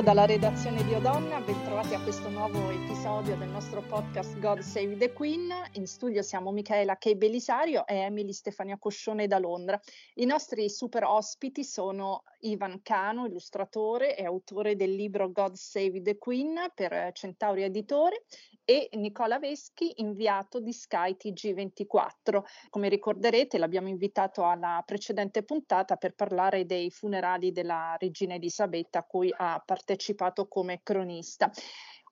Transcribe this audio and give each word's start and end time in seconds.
saluto 0.00 0.02
dalla 0.02 0.24
redazione 0.24 0.84
di 0.84 0.94
Odonna, 0.94 1.40
bentrovati 1.40 1.94
a 1.94 2.00
questo 2.00 2.28
nuovo 2.30 2.70
episodio 2.70 3.36
del 3.36 3.48
nostro 3.48 3.82
podcast 3.82 4.38
God 4.38 4.60
Save 4.60 4.96
the 4.96 5.12
Queen. 5.12 5.52
In 5.72 5.86
studio 5.86 6.22
siamo 6.22 6.52
Michaela 6.52 6.96
Kay 6.96 7.16
Belisario 7.16 7.86
e 7.86 7.96
Emily 7.96 8.32
Stefania 8.32 8.78
Coscione 8.78 9.26
da 9.26 9.38
Londra. 9.38 9.78
I 10.14 10.24
nostri 10.24 10.70
super 10.70 11.04
ospiti 11.04 11.64
sono 11.64 12.24
Ivan 12.40 12.80
Cano, 12.82 13.26
illustratore 13.26 14.16
e 14.16 14.24
autore 14.24 14.74
del 14.74 14.94
libro 14.94 15.30
God 15.30 15.54
Save 15.54 16.00
the 16.02 16.16
Queen 16.16 16.54
per 16.74 17.10
Centauri 17.12 17.62
Editore 17.62 18.24
e 18.70 18.88
Nicola 18.92 19.40
Veschi, 19.40 19.94
inviato 19.96 20.60
di 20.60 20.72
Sky 20.72 21.16
TG24. 21.18 22.68
Come 22.68 22.88
ricorderete 22.88 23.58
l'abbiamo 23.58 23.88
invitato 23.88 24.44
alla 24.44 24.80
precedente 24.86 25.42
puntata 25.42 25.96
per 25.96 26.14
parlare 26.14 26.64
dei 26.66 26.88
funerali 26.88 27.50
della 27.50 27.96
regina 27.98 28.34
Elisabetta 28.34 29.00
a 29.00 29.02
cui 29.02 29.34
ha 29.36 29.60
partecipato 29.66 30.46
come 30.46 30.82
cronista. 30.84 31.50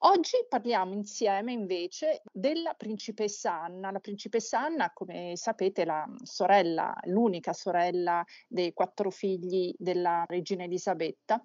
Oggi 0.03 0.37
parliamo 0.49 0.93
insieme 0.95 1.51
invece 1.51 2.23
della 2.31 2.75
principessa 2.75 3.63
Anna. 3.63 3.91
La 3.91 3.99
principessa 3.99 4.61
Anna, 4.61 4.93
come 4.93 5.33
sapete, 5.35 5.83
è 5.83 5.85
la 5.85 6.09
sorella, 6.23 6.95
l'unica 7.07 7.53
sorella 7.53 8.25
dei 8.47 8.73
quattro 8.73 9.11
figli 9.11 9.75
della 9.77 10.25
regina 10.29 10.63
Elisabetta 10.63 11.41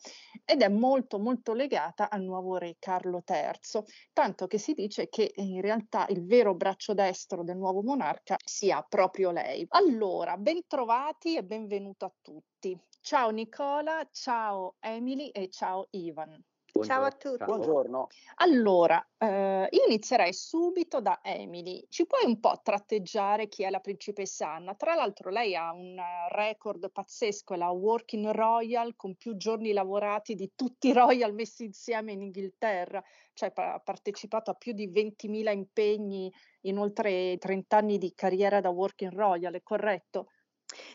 ed 0.46 0.62
è 0.62 0.70
molto 0.70 1.18
molto 1.18 1.54
legata 1.54 2.12
al 2.12 2.22
nuovo 2.22 2.58
re 2.58 2.76
Carlo 2.78 3.24
III, 3.28 3.84
tanto 4.14 4.46
che 4.46 4.60
si 4.60 4.74
dice 4.74 5.10
che 5.10 5.32
in 5.34 5.60
realtà 5.60 6.06
il 6.10 6.24
vero 6.24 6.54
braccio 6.54 6.94
destro 6.94 7.44
del 7.44 7.58
nuovo 7.58 7.82
monarca 7.82 8.36
sia 8.46 8.86
proprio 8.88 9.32
lei. 9.32 9.66
Allora, 9.70 10.38
bentrovati 10.38 11.36
e 11.38 11.44
benvenuto 11.44 12.06
a 12.06 12.14
tutti. 12.22 12.80
Ciao 13.02 13.32
Nicola, 13.32 14.08
ciao 14.12 14.76
Emily 14.80 15.30
e 15.30 15.50
ciao 15.50 15.88
Ivan. 15.90 16.40
Buongiorno. 16.74 17.02
Ciao 17.02 17.04
a 17.04 17.12
tutti. 17.12 17.44
Buongiorno. 17.46 18.08
Allora, 18.38 19.08
eh, 19.20 19.68
io 19.70 19.86
inizierei 19.86 20.34
subito 20.34 21.02
da 21.02 21.20
Emily. 21.24 21.86
Ci 21.88 22.08
puoi 22.08 22.26
un 22.26 22.40
po' 22.40 22.62
tratteggiare 22.64 23.48
chi 23.48 23.62
è 23.62 23.70
la 23.70 23.80
principessa 23.80 24.50
Anna? 24.56 24.74
Tra 24.74 24.96
l'altro 24.96 25.30
lei 25.30 25.56
ha 25.56 25.72
un 25.72 25.96
record 26.30 26.92
pazzesco, 26.92 27.54
la 27.54 27.70
Working 27.70 28.32
Royal 28.32 28.96
con 28.96 29.16
più 29.16 29.38
giorni 29.38 29.72
lavorati 29.72 30.34
di 30.34 30.54
tutti 30.56 30.88
i 30.88 30.94
Royal 30.94 31.36
messi 31.36 31.64
insieme 31.64 32.14
in 32.14 32.24
Inghilterra, 32.24 33.04
cioè 33.34 33.52
ha 33.54 33.80
partecipato 33.80 34.50
a 34.50 34.56
più 34.56 34.74
di 34.74 34.90
20.000 34.90 35.52
impegni 35.52 36.34
in 36.62 36.80
oltre 36.80 37.38
30 37.38 37.78
anni 37.78 37.98
di 38.00 38.16
carriera 38.16 38.62
da 38.62 38.70
Working 38.70 39.14
Royal, 39.14 39.54
è 39.54 39.62
corretto? 39.62 40.30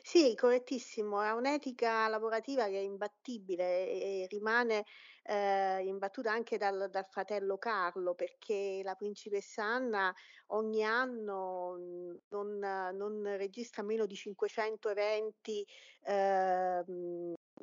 Sì, 0.02 0.34
correttissimo, 0.34 1.20
ha 1.20 1.34
un'etica 1.34 2.08
lavorativa 2.08 2.64
che 2.66 2.78
è 2.78 2.82
imbattibile 2.82 3.88
e 3.88 4.26
rimane 4.28 4.84
eh, 5.22 5.84
imbattuta 5.84 6.32
anche 6.32 6.56
dal, 6.58 6.88
dal, 6.90 7.06
fratello 7.08 7.58
Carlo, 7.58 8.14
perché 8.14 8.80
la 8.82 8.94
principessa 8.94 9.62
Anna 9.64 10.12
ogni 10.48 10.82
anno 10.84 11.76
mm, 11.78 12.16
non, 12.30 12.58
non 12.58 13.36
registra 13.36 13.82
meno 13.82 14.06
di 14.06 14.14
500 14.16 14.88
eventi 14.88 15.64
eh, 16.02 16.82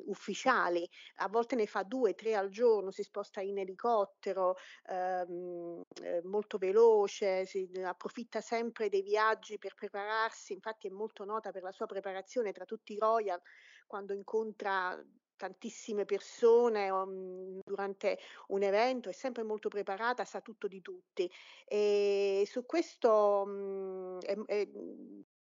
ufficiali, 0.06 0.88
a 1.16 1.28
volte 1.28 1.56
ne 1.56 1.66
fa 1.66 1.82
due, 1.82 2.14
tre 2.14 2.34
al 2.34 2.48
giorno, 2.50 2.90
si 2.90 3.02
sposta 3.02 3.40
in 3.40 3.58
elicottero, 3.58 4.56
ehm, 4.88 5.82
eh, 6.02 6.22
molto 6.24 6.58
veloce, 6.58 7.46
si 7.46 7.68
approfitta 7.84 8.40
sempre 8.40 8.88
dei 8.88 9.02
viaggi 9.02 9.58
per 9.58 9.74
prepararsi, 9.74 10.52
infatti 10.52 10.86
è 10.86 10.90
molto 10.90 11.24
nota 11.24 11.50
per 11.50 11.62
la 11.62 11.72
sua 11.72 11.86
preparazione 11.86 12.52
tra 12.52 12.64
tutti 12.64 12.92
i 12.92 12.98
royal 12.98 13.40
quando 13.86 14.12
incontra 14.12 15.00
tantissime 15.36 16.04
persone 16.04 16.90
um, 16.90 17.60
durante 17.64 18.18
un 18.48 18.62
evento, 18.62 19.08
è 19.08 19.12
sempre 19.12 19.42
molto 19.42 19.68
preparata, 19.68 20.24
sa 20.24 20.40
tutto 20.40 20.66
di 20.66 20.80
tutti. 20.80 21.30
E 21.66 22.44
su 22.46 22.64
questo 22.64 23.42
um, 23.46 24.18
è, 24.20 24.34
è, 24.46 24.68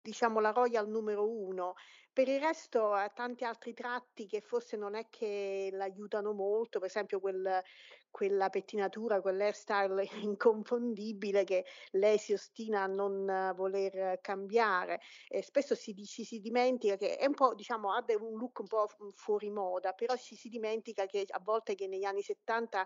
diciamo 0.03 0.39
la 0.39 0.51
Royal 0.51 0.87
numero 0.87 1.27
uno. 1.27 1.75
Per 2.11 2.27
il 2.27 2.39
resto 2.39 2.91
ha 2.91 3.09
tanti 3.09 3.43
altri 3.43 3.73
tratti 3.73 4.27
che 4.27 4.41
forse 4.41 4.77
non 4.77 4.93
è 4.93 5.07
che 5.09 5.69
l'aiutano 5.71 6.31
molto, 6.33 6.77
per 6.77 6.89
esempio 6.89 7.19
quel, 7.19 7.59
quella 8.11 8.49
pettinatura, 8.49 9.19
quell'hairstyle 9.19 10.07
inconfondibile 10.21 11.43
che 11.43 11.65
lei 11.91 12.19
si 12.19 12.33
ostina 12.33 12.83
a 12.83 12.87
non 12.87 13.53
voler 13.55 14.19
cambiare. 14.21 14.99
E 15.27 15.41
spesso 15.41 15.73
si, 15.73 15.95
ci 16.05 16.23
si 16.23 16.39
dimentica 16.39 16.97
che 16.97 17.15
è 17.15 17.25
un 17.25 17.33
po', 17.33 17.55
diciamo, 17.55 17.93
ha 17.93 18.03
un 18.19 18.37
look 18.37 18.59
un 18.59 18.67
po' 18.67 18.87
fuori 19.15 19.49
moda, 19.49 19.93
però 19.93 20.15
ci 20.15 20.35
si 20.35 20.49
dimentica 20.49 21.07
che 21.07 21.25
a 21.27 21.39
volte 21.41 21.73
che 21.73 21.87
negli 21.87 22.03
anni 22.03 22.21
70 22.21 22.85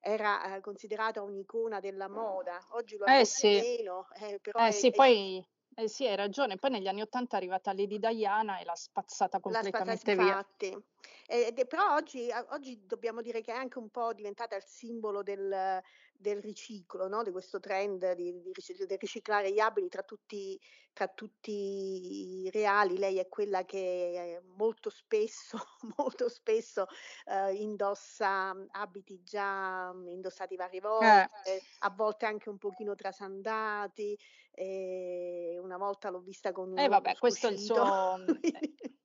era 0.00 0.56
eh, 0.56 0.60
considerata 0.60 1.22
un'icona 1.22 1.80
della 1.80 2.08
moda, 2.08 2.58
oggi 2.70 2.96
lo 2.96 3.06
è 3.06 3.20
eh 3.20 3.24
sì. 3.24 3.48
meno, 3.48 4.08
eh, 4.20 4.38
però 4.40 4.60
eh 4.60 4.68
è, 4.68 4.70
sì, 4.70 4.88
è, 4.88 4.90
poi 4.92 5.44
eh 5.78 5.88
sì, 5.88 6.06
hai 6.06 6.16
ragione. 6.16 6.56
Poi 6.56 6.70
negli 6.70 6.88
anni 6.88 7.02
Ottanta 7.02 7.34
è 7.34 7.38
arrivata 7.38 7.74
Lady 7.74 7.98
Diana 7.98 8.58
e 8.58 8.64
l'ha 8.64 8.74
spazzata 8.74 9.40
completamente 9.40 9.84
l'ha 9.84 9.96
spazzata, 9.96 10.46
via. 10.58 10.82
Eh, 11.28 11.66
però 11.68 11.94
oggi, 11.94 12.30
oggi, 12.50 12.86
dobbiamo 12.86 13.20
dire 13.20 13.42
che 13.42 13.52
è 13.52 13.56
anche 13.56 13.78
un 13.78 13.90
po' 13.90 14.14
diventata 14.14 14.56
il 14.56 14.62
simbolo 14.64 15.22
del, 15.22 15.82
del 16.14 16.40
riciclo, 16.40 17.08
no? 17.08 17.22
di 17.22 17.30
questo 17.30 17.60
trend 17.60 18.12
di, 18.14 18.40
di, 18.40 18.52
di, 18.52 18.96
riciclare 18.96 19.52
gli 19.52 19.58
abiti 19.58 19.88
tra 19.88 20.02
tutti, 20.02 20.58
tra 20.94 21.08
tutti 21.08 22.44
i 22.44 22.50
reali. 22.50 22.96
Lei 22.96 23.18
è 23.18 23.28
quella 23.28 23.64
che 23.66 24.40
molto 24.56 24.88
spesso, 24.88 25.58
molto 25.98 26.30
spesso 26.30 26.86
eh, 27.26 27.52
indossa 27.52 28.56
abiti 28.70 29.20
già 29.22 29.92
indossati 30.06 30.56
varie 30.56 30.80
volte, 30.80 31.28
eh. 31.44 31.62
a 31.80 31.90
volte 31.90 32.24
anche 32.24 32.48
un 32.48 32.56
pochino 32.56 32.94
trasandati. 32.94 34.18
Eh, 34.58 35.58
una 35.60 35.76
volta 35.76 36.08
l'ho 36.08 36.20
vista 36.20 36.50
con 36.50 36.78
Eh 36.78 36.88
vabbè, 36.88 37.16
questo 37.16 37.48
è 37.48 37.50
il 37.50 37.58
suo 37.58 38.16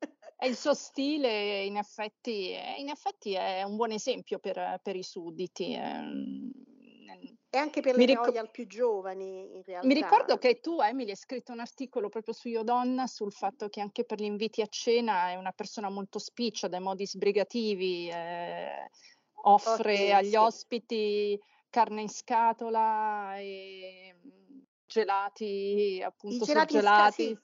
è 0.41 0.47
il 0.47 0.55
suo 0.55 0.73
stile, 0.73 1.65
in 1.65 1.75
effetti, 1.75 2.55
in 2.77 2.89
effetti 2.89 3.33
è 3.33 3.61
un 3.61 3.75
buon 3.75 3.91
esempio 3.91 4.39
per, 4.39 4.79
per 4.81 4.95
i 4.95 5.03
sudditi. 5.03 5.73
Ehm, 5.73 6.51
e 7.47 7.57
anche 7.57 7.81
per 7.81 7.97
le 7.97 8.05
ric- 8.05 8.25
royal 8.25 8.49
più 8.49 8.65
giovani, 8.65 9.57
in 9.57 9.61
realtà. 9.63 9.85
Mi 9.85 9.93
ricordo 9.93 10.37
che 10.37 10.61
tu, 10.61 10.79
Emily, 10.79 11.09
hai 11.09 11.15
scritto 11.17 11.51
un 11.51 11.59
articolo 11.59 12.07
proprio 12.07 12.33
su 12.33 12.47
Io 12.47 12.63
Donna 12.63 13.07
sul 13.07 13.33
fatto 13.33 13.67
che 13.67 13.81
anche 13.81 14.05
per 14.05 14.19
gli 14.19 14.23
inviti 14.23 14.61
a 14.61 14.67
cena 14.67 15.29
è 15.29 15.35
una 15.35 15.51
persona 15.51 15.89
molto 15.89 16.17
spiccia, 16.17 16.69
dai 16.69 16.79
modi 16.79 17.05
sbrigativi, 17.05 18.09
eh, 18.09 18.89
offre 19.43 19.93
okay, 19.93 20.11
agli 20.11 20.29
sì. 20.29 20.35
ospiti 20.37 21.39
carne 21.69 22.01
in 22.01 22.09
scatola 22.09 23.37
e 23.37 24.15
gelati, 24.91 26.01
appunto, 26.03 26.43
I 26.43 26.47
gelati 26.47 26.73
surgelati. 26.73 27.23
Sì 27.23 27.39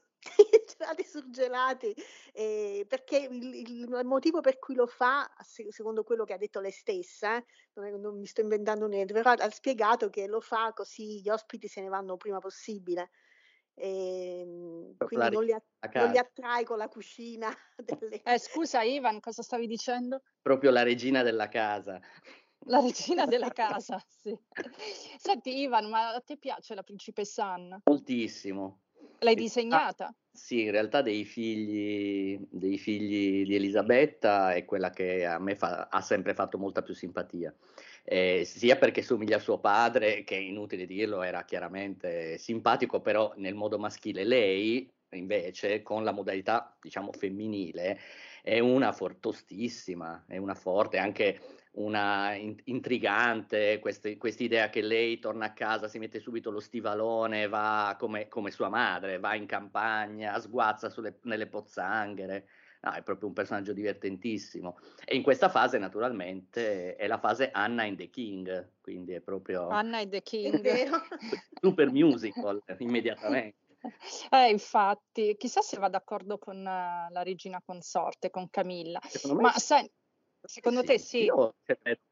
gelati 0.78 1.04
surgelati, 1.04 1.96
eh, 2.34 2.86
perché 2.88 3.18
il, 3.18 3.54
il, 3.54 4.00
motivo 4.04 4.42
per 4.42 4.60
cui 4.60 4.76
lo 4.76 4.88
fa, 4.88 5.30
secondo 5.70 6.04
quello 6.04 6.26
che 6.26 6.34
ha 6.34 6.38
detto 6.38 6.60
lei 6.60 6.72
stessa, 6.72 7.38
eh, 7.38 7.46
non, 7.74 7.86
è, 7.86 7.92
non, 7.92 8.20
mi 8.20 8.26
sto 8.26 8.42
inventando 8.42 8.88
niente, 8.88 9.14
però 9.14 9.32
ha 9.32 9.50
spiegato 9.50 10.10
che 10.10 10.28
lo 10.28 10.42
fa 10.42 10.74
così 10.74 11.22
gli 11.22 11.30
ospiti 11.30 11.68
se 11.68 11.82
ne 11.82 11.88
vanno 11.88 12.18
prima 12.18 12.40
possibile. 12.40 13.12
E, 13.74 14.40
ehm, 14.40 14.98
quindi 14.98 15.30
non 15.30 15.44
li, 15.44 15.56
non 15.94 16.12
li, 16.12 16.18
attrae 16.18 16.64
con 16.64 16.78
la 16.78 16.88
cucina. 16.88 17.56
Delle... 17.78 18.22
Eh, 18.24 18.40
scusa 18.40 18.82
Ivan, 18.82 19.20
cosa 19.20 19.44
stavi 19.44 19.68
dicendo? 19.68 20.22
Proprio 20.42 20.72
la 20.72 20.84
regina 20.84 21.22
della 21.22 21.48
casa. 21.48 22.00
La 22.68 22.80
regina 22.80 23.26
della 23.28 23.50
casa, 23.50 24.02
sì. 24.08 24.38
Senti 25.18 25.58
Ivan, 25.60 25.90
ma 25.90 26.14
a 26.14 26.22
te 26.22 26.38
piace 26.38 26.76
la 26.76 26.84
principessa 26.84 27.46
Anna? 27.46 27.82
Moltissimo, 27.86 28.82
L'hai 29.20 29.36
disegnata? 29.36 30.08
Ah, 30.08 30.16
sì, 30.32 30.64
in 30.64 30.72
realtà 30.72 31.02
dei 31.02 31.26
figli, 31.26 32.40
dei 32.52 32.78
figli, 32.78 33.46
di 33.46 33.56
Elisabetta 33.56 34.54
è 34.54 34.64
quella 34.64 34.92
che 34.92 35.26
a 35.26 35.40
me 35.40 35.56
fa, 35.56 35.88
ha 35.90 36.02
sempre 36.02 36.36
fatto 36.36 36.60
molta 36.60 36.84
più 36.84 36.94
simpatia. 36.94 37.54
Eh, 38.04 38.44
sia 38.46 38.78
perché 38.78 39.02
somiglia 39.02 39.38
a 39.38 39.40
suo 39.40 39.60
padre, 39.60 40.24
che 40.24 40.36
inutile 40.36 40.86
dirlo, 40.86 41.24
era 41.24 41.44
chiaramente 41.46 42.38
simpatico, 42.38 43.02
però 43.02 43.34
nel 43.38 43.56
modo 43.56 43.80
maschile. 43.80 44.24
Lei, 44.24 44.90
invece, 45.12 45.82
con 45.82 46.04
la 46.04 46.12
modalità, 46.12 46.78
diciamo, 46.80 47.12
femminile, 47.12 48.00
è 48.44 48.60
una 48.60 48.92
fortostissima, 48.92 50.26
è 50.28 50.38
una 50.38 50.54
forte, 50.54 51.00
anche 51.00 51.42
una 51.78 52.34
in- 52.34 52.60
intrigante, 52.66 53.80
questa 53.80 54.10
idea 54.44 54.70
che 54.70 54.82
lei 54.82 55.20
torna 55.20 55.46
a 55.46 55.54
casa, 55.54 55.88
si 55.88 56.00
mette 56.00 56.20
subito 56.20 56.50
lo 56.50 56.60
stivalone, 56.60 57.48
va 57.48 57.96
come, 58.00 58.28
come 58.28 58.52
sua 58.52 58.70
madre, 58.70 59.20
va 59.20 59.36
in 59.36 59.46
campagna, 59.46 60.40
sguazza 60.40 60.90
sulle, 60.90 61.20
nelle 61.24 61.48
pozzanghere. 61.48 62.48
No, 62.80 62.94
è 62.94 63.02
proprio 63.02 63.28
un 63.28 63.34
personaggio 63.34 63.74
divertentissimo. 63.74 64.78
E 65.04 65.16
in 65.16 65.24
questa 65.24 65.50
fase, 65.50 65.80
naturalmente, 65.80 66.96
è 66.96 67.08
la 67.08 67.18
fase 67.18 67.50
Anna 67.52 67.84
and 67.84 67.98
the 67.98 68.10
King, 68.10 68.74
quindi 68.82 69.14
è 69.14 69.20
proprio... 69.20 69.68
Anna 69.70 69.98
and 69.98 70.12
the 70.12 70.22
King. 70.24 70.62
Super 71.60 71.92
musical, 71.92 72.62
immediatamente. 72.78 73.66
Eh, 74.32 74.50
infatti, 74.50 75.36
chissà 75.38 75.62
se 75.62 75.78
va 75.78 75.88
d'accordo 75.88 76.40
con 76.40 76.58
uh, 76.58 77.12
la 77.12 77.24
regina 77.24 77.62
consorte, 77.64 78.30
con 78.30 78.50
Camilla. 78.50 79.00
Ma 79.40 79.52
sai, 79.52 79.90
Secondo 80.48 80.80
sì, 80.80 80.86
te 80.86 80.98
sì? 80.98 81.24
Io, 81.24 81.56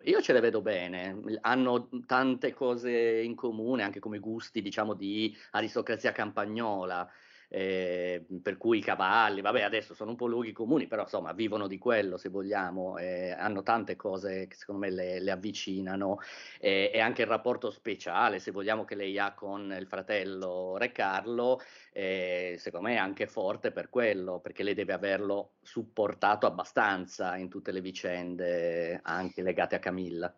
io, 0.03 0.21
ce 0.21 0.33
le 0.33 0.41
vedo 0.41 0.61
bene, 0.61 1.21
hanno 1.41 1.87
tante 2.05 2.53
cose 2.53 3.21
in 3.21 3.33
comune, 3.33 3.83
anche 3.83 3.99
come 3.99 4.19
gusti, 4.19 4.61
diciamo, 4.61 4.93
di 4.93 5.35
aristocrazia 5.51 6.11
campagnola 6.11 7.09
eh, 7.55 8.25
per 8.41 8.57
cui 8.57 8.79
i 8.79 8.81
cavalli, 8.81 9.39
vabbè 9.39 9.61
adesso 9.61 9.93
sono 9.93 10.09
un 10.09 10.17
po' 10.17 10.27
luoghi 10.27 10.51
comuni, 10.51 10.87
però 10.87 11.03
insomma 11.03 11.31
vivono 11.31 11.67
di 11.67 11.77
quello 11.77 12.17
se 12.17 12.27
vogliamo, 12.27 12.97
eh, 12.97 13.31
hanno 13.31 13.63
tante 13.63 13.95
cose 13.95 14.47
che 14.47 14.57
secondo 14.57 14.81
me 14.81 14.89
le, 14.89 15.21
le 15.21 15.31
avvicinano 15.31 16.19
eh, 16.59 16.91
e 16.93 16.99
anche 16.99 17.21
il 17.21 17.29
rapporto 17.29 17.71
speciale, 17.71 18.39
se 18.39 18.51
vogliamo, 18.51 18.83
che 18.83 18.95
lei 18.95 19.17
ha 19.17 19.33
con 19.33 19.73
il 19.79 19.87
fratello 19.87 20.75
Re 20.77 20.91
Carlo, 20.91 21.61
eh, 21.93 22.57
secondo 22.59 22.87
me 22.89 22.95
è 22.95 22.97
anche 22.97 23.25
forte 23.25 23.71
per 23.71 23.89
quello, 23.89 24.41
perché 24.41 24.61
lei 24.61 24.73
deve 24.73 24.91
averlo 24.91 25.53
supportato 25.61 26.47
abbastanza 26.47 27.37
in 27.37 27.47
tutte 27.47 27.71
le 27.71 27.79
vicende 27.79 28.99
anche 29.01 29.41
legate 29.41 29.75
a 29.75 29.79
Camilla. 29.79 30.35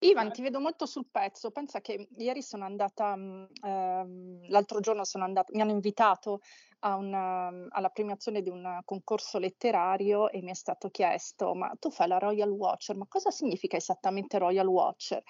Ivan, 0.00 0.32
ti 0.32 0.42
vedo 0.42 0.60
molto 0.60 0.84
sul 0.86 1.06
pezzo. 1.10 1.50
Pensa 1.50 1.80
che 1.80 2.08
ieri 2.18 2.42
sono 2.42 2.64
andata, 2.64 3.16
mh, 3.16 3.48
ehm, 3.62 4.48
l'altro 4.48 4.80
giorno 4.80 5.04
sono 5.04 5.24
andata, 5.24 5.50
mi 5.54 5.62
hanno 5.62 5.70
invitato 5.70 6.40
una, 6.80 7.50
alla 7.70 7.88
premiazione 7.88 8.42
di 8.42 8.50
un 8.50 8.80
concorso 8.84 9.38
letterario 9.38 10.28
e 10.30 10.42
mi 10.42 10.50
è 10.50 10.54
stato 10.54 10.90
chiesto, 10.90 11.54
ma 11.54 11.72
tu 11.78 11.90
fai 11.90 12.08
la 12.08 12.18
Royal 12.18 12.50
Watcher, 12.50 12.96
ma 12.96 13.06
cosa 13.08 13.30
significa 13.30 13.76
esattamente 13.78 14.36
Royal 14.38 14.66
Watcher? 14.66 15.22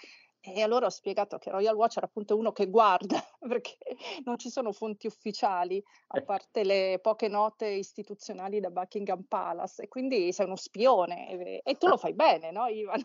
E 0.46 0.61
allora 0.61 0.87
ho 0.87 0.91
spiegato 0.91 1.38
che 1.38 1.50
Royal 1.50 1.75
Watch 1.75 1.96
era 1.96 2.06
appunto 2.06 2.37
uno 2.37 2.52
che 2.52 2.69
guarda, 2.69 3.17
perché 3.41 3.79
non 4.25 4.38
ci 4.38 4.50
sono 4.50 4.73
fonti 4.73 5.06
ufficiali, 5.06 5.82
a 6.08 6.19
eh. 6.19 6.23
parte 6.23 6.64
le 6.64 6.99
poche 7.00 7.29
note 7.29 7.67
istituzionali 7.67 8.61
da 8.61 8.69
Buckingham 8.69 9.23
Palace, 9.26 9.85
e 9.85 9.88
quindi 9.88 10.32
sei 10.32 10.44
uno 10.44 10.56
spione, 10.56 11.62
e, 11.62 11.76
tu 11.76 11.87
lo 11.87 11.96
fai 11.96 12.12
bene, 12.12 12.50
no 12.50 12.67
Ivan? 12.67 13.02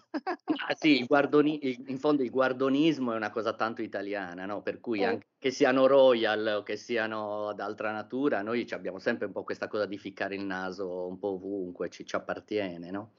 Ah, 0.67 0.75
sì, 0.75 1.05
guardoni, 1.05 1.59
in 1.87 1.97
fondo 1.97 2.23
il 2.23 2.29
guardonismo 2.29 3.13
è 3.13 3.15
una 3.15 3.31
cosa 3.31 3.53
tanto 3.53 3.81
italiana, 3.81 4.45
no? 4.45 4.61
per 4.61 4.81
cui 4.81 4.99
eh. 4.99 5.05
anche 5.05 5.27
che 5.39 5.51
siano 5.51 5.87
royal 5.87 6.57
o 6.57 6.63
che 6.63 6.75
siano 6.75 7.53
d'altra 7.53 7.91
natura, 7.91 8.41
noi 8.41 8.67
abbiamo 8.71 8.99
sempre 8.99 9.25
un 9.25 9.31
po' 9.31 9.45
questa 9.45 9.69
cosa 9.69 9.85
di 9.85 9.97
ficcare 9.97 10.35
il 10.35 10.43
naso 10.43 11.07
un 11.07 11.17
po' 11.17 11.29
ovunque, 11.29 11.89
ci, 11.89 12.05
ci 12.05 12.17
appartiene, 12.17 12.91
no? 12.91 13.13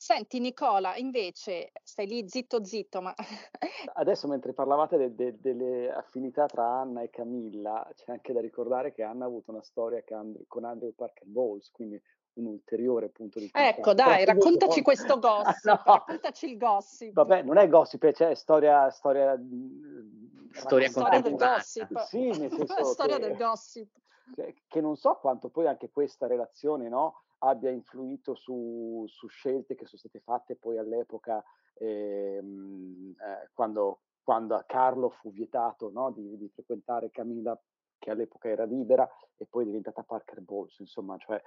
Senti 0.00 0.38
Nicola, 0.38 0.94
invece, 0.94 1.72
stai 1.82 2.06
lì 2.06 2.28
zitto 2.28 2.64
zitto, 2.64 3.00
ma... 3.00 3.12
Adesso 3.94 4.28
mentre 4.28 4.52
parlavate 4.52 4.96
de, 4.96 5.12
de, 5.12 5.40
delle 5.40 5.92
affinità 5.92 6.46
tra 6.46 6.64
Anna 6.64 7.02
e 7.02 7.10
Camilla, 7.10 7.84
c'è 7.96 8.12
anche 8.12 8.32
da 8.32 8.40
ricordare 8.40 8.92
che 8.92 9.02
Anna 9.02 9.24
ha 9.24 9.26
avuto 9.26 9.50
una 9.50 9.62
storia 9.62 10.00
con 10.46 10.64
Andrew 10.64 10.94
Parker 10.94 11.26
Bowles, 11.26 11.72
quindi 11.72 12.00
un 12.34 12.46
ulteriore 12.46 13.08
punto 13.08 13.40
di 13.40 13.46
vista. 13.46 13.66
Ecco, 13.66 13.92
dai, 13.92 14.24
raccontaci 14.24 14.82
questo 14.82 15.18
gossip, 15.18 15.64
no. 15.64 15.82
raccontaci 15.84 16.48
il 16.48 16.56
gossip. 16.58 17.12
Vabbè, 17.12 17.42
non 17.42 17.58
è 17.58 17.68
gossip, 17.68 18.12
cioè 18.12 18.36
storia... 18.36 18.88
Storia, 18.90 19.36
storia, 20.52 20.88
storia 20.88 21.20
del 21.20 21.34
gossip. 21.34 21.98
Sì, 22.04 22.38
nel 22.38 22.52
senso 22.54 22.84
storia 22.84 23.16
che, 23.18 23.26
del 23.26 23.36
gossip. 23.36 23.90
Che, 24.32 24.62
che 24.68 24.80
non 24.80 24.94
so 24.94 25.16
quanto 25.20 25.48
poi 25.48 25.66
anche 25.66 25.90
questa 25.90 26.28
relazione, 26.28 26.88
no? 26.88 27.24
Abbia 27.38 27.70
influito 27.70 28.34
su, 28.34 29.04
su, 29.08 29.28
scelte 29.28 29.74
che 29.74 29.86
sono 29.86 29.98
state 29.98 30.20
fatte 30.20 30.56
poi 30.56 30.78
all'epoca 30.78 31.42
ehm, 31.74 33.14
eh, 33.18 33.50
quando, 33.52 34.00
quando, 34.22 34.54
a 34.54 34.64
Carlo 34.64 35.10
fu 35.10 35.30
vietato 35.30 35.90
no, 35.90 36.10
di, 36.10 36.36
di, 36.36 36.48
frequentare 36.48 37.10
Camilla 37.10 37.60
che 37.98 38.10
all'epoca 38.10 38.48
era 38.48 38.64
libera 38.64 39.08
e 39.36 39.46
poi 39.46 39.62
è 39.62 39.66
diventata 39.66 40.02
Parker 40.02 40.40
Bowles, 40.40 40.78
insomma, 40.78 41.16
cioè, 41.18 41.40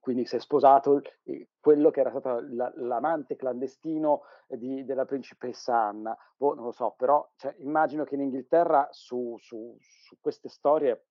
quindi 0.00 0.26
si 0.26 0.36
è 0.36 0.38
sposato 0.38 1.02
quello 1.60 1.90
che 1.90 2.00
era 2.00 2.10
stato 2.10 2.40
la, 2.50 2.72
l'amante 2.76 3.36
clandestino 3.36 4.22
di, 4.48 4.84
della 4.84 5.04
principessa 5.04 5.76
Anna, 5.76 6.16
boh, 6.36 6.54
non 6.54 6.64
lo 6.64 6.72
so, 6.72 6.94
però 6.96 7.28
cioè, 7.36 7.54
immagino 7.58 8.04
che 8.04 8.14
in 8.14 8.22
Inghilterra 8.22 8.88
su, 8.90 9.36
su, 9.40 9.76
su 9.80 10.16
queste 10.20 10.48
storie 10.48 11.06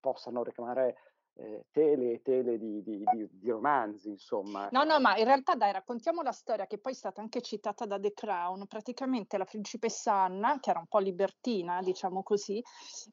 possano 0.00 0.42
reclamare 0.42 0.96
eh, 1.38 1.66
tele 1.70 2.14
e 2.14 2.22
tele 2.22 2.58
di, 2.58 2.82
di, 2.82 3.04
di, 3.12 3.28
di, 3.30 3.50
romanzi, 3.50 4.08
insomma. 4.08 4.68
No, 4.72 4.82
no, 4.82 4.98
ma 4.98 5.16
in 5.16 5.24
realtà 5.24 5.54
dai, 5.54 5.70
raccontiamo 5.70 6.22
la 6.22 6.32
storia 6.32 6.66
che 6.66 6.78
poi 6.78 6.92
è 6.92 6.96
stata 6.96 7.20
anche 7.20 7.40
citata 7.40 7.86
da 7.86 7.98
The 7.98 8.12
Crown. 8.12 8.66
Praticamente 8.66 9.38
la 9.38 9.44
principessa 9.44 10.12
Anna, 10.12 10.58
che 10.58 10.70
era 10.70 10.80
un 10.80 10.88
po' 10.88 10.98
libertina, 10.98 11.80
diciamo 11.80 12.24
così, 12.24 12.60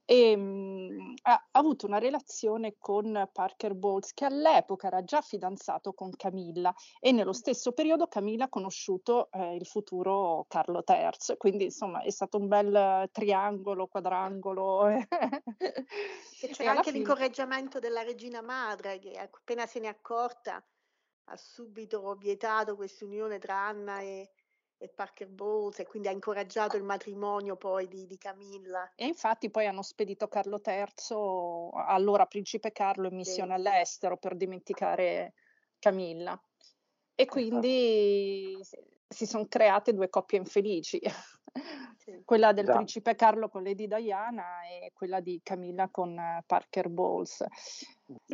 e, 0.04 0.36
mh, 0.36 1.14
ha, 1.24 1.34
ha, 1.34 1.60
avuto 1.60 1.86
una 1.86 2.00
relazione 2.00 2.76
con 2.80 3.30
Parker 3.32 3.76
Bowles, 3.76 4.14
che 4.14 4.26
all'epoca 4.26 4.88
era 4.88 5.04
già 5.04 5.22
fidanzato 5.22 5.94
con 5.94 6.10
Camilla 6.16 6.74
e 7.00 7.12
nello 7.12 7.34
stesso 7.34 7.74
periodo 7.74 8.08
Camilla 8.08 8.46
ha 8.46 8.50
conosciuto 8.50 9.30
eh, 9.32 9.56
il 9.56 9.68
futuro 9.68 10.46
Carlo 10.48 10.84
III. 10.86 11.38
Quindi, 11.38 11.66
insomma, 11.66 12.02
è 12.02 12.10
stato 12.10 12.38
un 12.38 12.48
bel 12.48 13.08
triangolo, 13.12 13.86
quadrangolo. 13.86 14.88
c'è 16.52 16.66
anche 16.66 16.84
fine... 16.84 16.98
l'incoraggiamento 16.98 17.78
della 17.78 18.02
regina 18.02 18.14
regina 18.16 18.42
madre 18.42 18.98
che 19.00 19.18
appena 19.18 19.68
se 19.68 19.80
n'è 19.80 19.88
accorta 19.88 20.66
ha 21.28 21.38
subito 21.38 22.16
vietato 22.16 22.76
questa 22.76 23.04
unione 23.04 23.40
tra 23.40 23.68
Anna 23.68 24.00
e, 24.00 24.32
e 24.78 24.90
Parker 24.90 25.28
Bowles 25.28 25.80
e 25.80 25.86
quindi 25.86 26.08
ha 26.08 26.12
incoraggiato 26.12 26.78
il 26.78 26.84
matrimonio 26.84 27.58
poi 27.58 27.88
di, 27.88 28.06
di, 28.06 28.18
Camilla. 28.18 28.94
E 28.96 29.06
infatti 29.06 29.50
poi 29.50 29.66
hanno 29.66 29.82
spedito 29.82 30.28
Carlo 30.28 30.62
III, 30.64 31.72
allora 31.88 32.26
principe 32.26 32.72
Carlo, 32.72 33.08
in 33.08 33.16
missione 33.16 33.50
sì. 33.50 33.56
all'estero 33.56 34.18
per 34.18 34.36
dimenticare 34.36 35.34
Camilla. 35.80 36.40
E 37.16 37.24
esatto. 37.24 37.32
quindi 37.32 38.58
si 39.08 39.26
sono 39.26 39.48
create 39.48 39.94
due 39.94 40.10
coppie 40.10 40.38
infelici 40.38 41.00
quella 42.24 42.54
del 42.54 42.66
Già. 42.66 42.74
principe 42.74 43.16
Carlo 43.16 43.50
con 43.50 43.64
Lady 43.64 43.88
Diana 43.88 44.64
e 44.70 44.92
quella 44.94 45.20
di 45.20 45.40
Camilla 45.44 45.90
con 45.90 46.18
eh, 46.18 46.44
Parker 46.46 46.90
Bowles. 46.90 47.44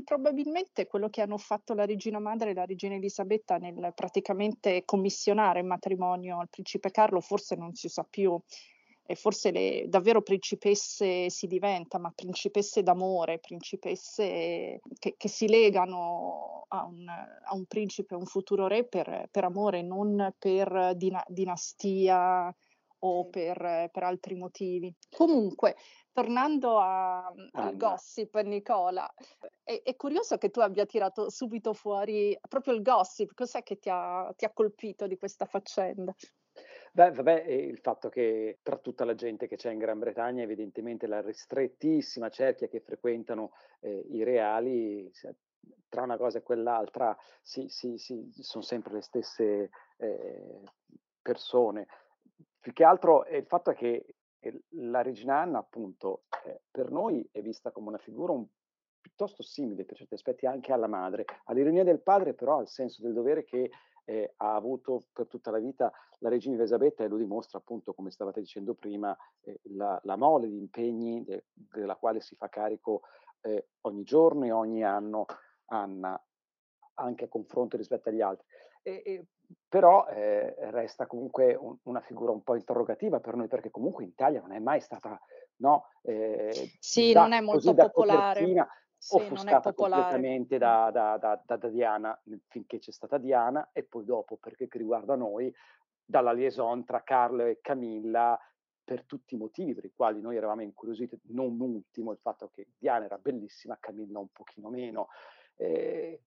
Probabilmente 0.04 0.88
quello 0.88 1.10
che 1.10 1.22
hanno 1.22 1.38
fatto 1.38 1.74
la 1.74 1.86
regina 1.86 2.20
madre 2.20 2.52
e 2.52 2.54
la 2.54 2.66
regina 2.66 2.96
Elisabetta 2.96 3.58
nel 3.58 3.94
praticamente 3.96 4.84
commissionare 4.86 5.60
il 5.60 5.66
matrimonio 5.66 6.40
al 6.40 6.50
principe 6.50 6.92
Carlo 6.92 7.22
forse 7.22 7.56
non 7.56 7.74
si 7.74 7.88
sa 7.88 8.06
più 8.10 8.40
e 9.06 9.16
forse 9.16 9.52
le, 9.52 9.86
davvero 9.88 10.22
principesse 10.22 11.30
si 11.30 11.48
diventa, 11.48 11.98
ma 11.98 12.12
principesse 12.16 12.82
d'amore, 12.82 13.40
principesse 13.40 14.80
che, 15.00 15.16
che 15.18 15.28
si 15.28 15.50
legano 15.50 16.66
a 16.70 16.86
un, 16.86 17.08
a 17.08 17.54
un, 17.54 17.66
principe, 17.66 18.14
a 18.14 18.18
un 18.18 18.26
futuro 18.26 18.68
re 18.68 18.86
per, 18.86 19.28
per 19.30 19.44
amore, 19.44 19.82
non 19.82 20.34
per 20.38 20.94
dina, 20.96 21.24
dinastia 21.28 22.56
o 23.04 23.28
per, 23.30 23.90
per 23.92 24.04
altri 24.04 24.36
motivi. 24.36 24.94
Comunque, 25.10 25.76
tornando 26.12 26.80
a, 26.80 27.34
al 27.52 27.78
gossip, 27.78 28.40
Nicola, 28.42 29.12
è, 29.64 29.82
è, 29.84 29.96
curioso 29.96 30.38
che 30.38 30.50
tu 30.50 30.60
abbia 30.60 30.86
tirato 30.86 31.30
subito 31.30 31.74
fuori 31.74 32.38
proprio 32.48 32.74
il 32.74 32.82
gossip. 32.82 33.34
Cos'è 33.34 33.64
che 33.64 33.78
ti 33.80 33.90
ha, 33.92 34.32
ti 34.36 34.46
ha 34.46 34.52
colpito 34.52 35.08
di 35.08 35.18
questa 35.18 35.46
faccenda? 35.46 36.14
Beh, 36.94 37.12
vabbè, 37.12 37.44
il 37.46 37.78
fatto 37.80 38.10
che 38.10 38.60
tra 38.62 38.78
tutta 38.78 39.06
la 39.06 39.16
gente 39.16 39.48
che 39.48 39.56
c'è 39.56 39.72
in 39.72 39.80
Gran 39.80 40.00
Bretagna, 40.00 40.44
evidentemente 40.44 41.08
la 41.08 41.22
ristrettissima 41.22 42.30
cerchia 42.30 42.68
che 42.68 42.82
frequentano 42.82 43.54
eh, 43.80 44.06
i 44.10 44.24
reali, 44.24 45.10
tra 45.88 46.04
una 46.04 46.18
cosa 46.18 46.40
e 46.40 46.44
quell'altra, 46.44 47.16
sì, 47.42 47.68
sì, 47.70 47.98
sì, 47.98 48.30
sono 48.34 48.64
sempre 48.64 48.94
le 48.94 49.02
stesse 49.02 49.70
eh, 49.98 50.62
persone 51.22 51.88
più 52.62 52.72
che 52.74 52.84
altro 52.84 53.26
il 53.26 53.46
fatto 53.46 53.72
è 53.72 53.76
che 53.76 54.16
eh, 54.40 54.64
la 54.70 55.02
regina 55.02 55.40
Anna, 55.42 55.58
appunto, 55.58 56.24
eh, 56.46 56.62
per 56.70 56.92
noi 56.92 57.28
è 57.32 57.42
vista 57.42 57.72
come 57.72 57.90
una 57.90 57.98
figura 57.98 58.34
un, 58.34 58.46
piuttosto 59.02 59.42
simile 59.42 59.84
per 59.84 59.98
certi 59.98 60.14
aspetti 60.14 60.46
anche 60.46 60.72
alla 60.72 60.88
madre. 60.88 61.26
All'ironia 61.46 61.84
del 61.84 62.02
padre, 62.02 62.34
però, 62.34 62.60
al 62.60 62.68
senso 62.68 63.02
del 63.02 63.14
dovere 63.14 63.44
che 63.44 63.72
eh, 64.06 64.34
ha 64.38 64.56
avuto 64.56 65.08
per 65.12 65.28
tutta 65.28 65.52
la 65.52 65.60
vita 65.60 65.92
la 66.20 66.30
regina 66.30 66.56
Elisabetta 66.56 67.04
e 67.04 67.08
lo 67.08 67.18
dimostra 67.18 67.58
appunto, 67.58 67.94
come 67.94 68.12
stavate 68.12 68.40
dicendo 68.40 68.76
prima, 68.76 69.16
eh, 69.42 69.60
la, 69.74 70.00
la, 70.04 70.16
mole 70.16 70.48
di 70.48 70.58
impegni 70.58 71.24
de, 71.24 71.46
della 71.54 71.96
quale 71.96 72.22
si 72.22 72.36
fa 72.36 72.48
carico 72.48 73.02
eh, 73.42 73.70
ogni 73.82 74.04
giorno 74.04 74.46
e 74.46 74.52
ogni 74.52 74.84
anno 74.84 75.26
Anna, 75.74 76.22
anche 76.96 77.26
a 77.26 77.28
confronto 77.28 77.78
rispetto 77.78 78.10
agli 78.10 78.22
altri. 78.22 78.46
E, 78.84 79.02
e 79.06 79.26
però 79.68 80.08
eh, 80.08 80.56
resta 80.72 81.06
comunque 81.06 81.56
un, 81.56 81.78
una 81.84 82.02
figura 82.02 82.32
un 82.32 82.44
po' 82.44 82.56
interrogativa 82.56 83.20
per 83.20 83.36
noi, 83.36 83.48
perché 83.48 83.70
comunque 83.70 84.04
in 84.04 84.10
Italia 84.10 84.42
non 84.42 84.54
è 84.54 84.60
mai 84.60 84.82
stata, 84.82 85.20
no? 85.58 85.88
Eh, 86.02 86.78
sì, 86.80 87.12
da, 87.12 87.22
non 87.22 87.34
è 87.34 87.42
molto 87.42 87.74
popolare. 87.74 88.46
Sì, 89.02 89.16
offuscata 89.16 89.74
completamente 89.74 90.60
da, 90.60 90.92
da, 90.92 91.18
da, 91.18 91.42
da, 91.44 91.70
Diana 91.70 92.22
finché 92.50 92.78
c'è 92.78 92.92
stata 92.92 93.18
Diana 93.18 93.72
e 93.74 93.82
poi 93.82 94.06
dopo 94.06 94.38
perché 94.38 94.68
riguarda 94.70 95.16
noi 95.16 95.52
dalla 96.06 96.32
liaison 96.32 96.86
tra 96.86 97.02
Carlo 97.02 97.46
e 97.46 97.58
Camilla 97.62 98.40
per 98.84 99.06
tutti 99.06 99.34
i 99.34 99.38
motivi 99.40 99.74
per 99.74 99.86
i 99.86 99.94
quali 99.96 100.22
noi 100.22 100.36
eravamo 100.36 100.62
incuriositi, 100.62 101.20
non 101.30 101.60
ultimo 101.60 102.12
il 102.12 102.20
fatto 102.22 102.50
che 102.54 102.68
Diana 102.78 103.06
era 103.06 103.18
bellissima, 103.18 103.78
Camilla 103.80 104.20
un 104.20 104.30
pochino 104.32 104.70
meno. 104.70 105.08
Eh, 105.56 106.22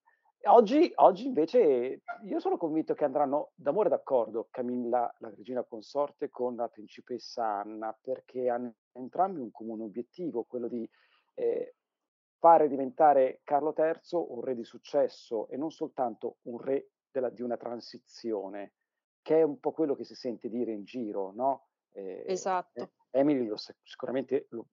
Oggi, 0.47 0.93
oggi, 0.97 1.25
invece 1.25 2.03
io 2.25 2.39
sono 2.39 2.59
convinto 2.59 2.93
che 2.93 3.05
andranno 3.05 3.53
d'amore 3.55 3.89
d'accordo 3.89 4.49
Camilla, 4.51 5.13
la 5.21 5.33
regina 5.35 5.63
consorte, 5.63 6.29
con 6.29 6.55
la 6.55 6.69
principessa 6.69 7.47
Anna, 7.47 7.97
perché 7.99 8.51
hanno 8.51 8.75
entrambi 8.93 9.41
un 9.41 9.51
comune 9.51 9.85
obiettivo, 9.85 10.45
quello 10.45 10.69
di 10.69 10.89
eh, 11.35 11.77
fare 12.39 12.69
diventare 12.69 13.41
Carlo 13.43 13.73
III 13.75 14.27
un 14.29 14.43
re 14.43 14.55
di 14.55 14.65
successo 14.65 15.49
e 15.49 15.57
non 15.57 15.71
soltanto 15.71 16.37
un 16.43 16.59
re 16.59 16.91
della, 17.11 17.31
di 17.31 17.41
una 17.41 17.57
transizione, 17.57 18.75
che 19.23 19.39
è 19.39 19.43
un 19.43 19.59
po' 19.59 19.73
quello 19.73 19.95
che 19.95 20.05
si 20.05 20.15
sente 20.15 20.51
dire 20.51 20.73
in 20.73 20.85
giro, 20.85 21.33
no? 21.35 21.69
Eh, 21.93 22.25
esatto. 22.27 22.91
Emily 23.11 23.47
lo, 23.47 23.57
sicuramente 23.83 24.47
lo, 24.51 24.67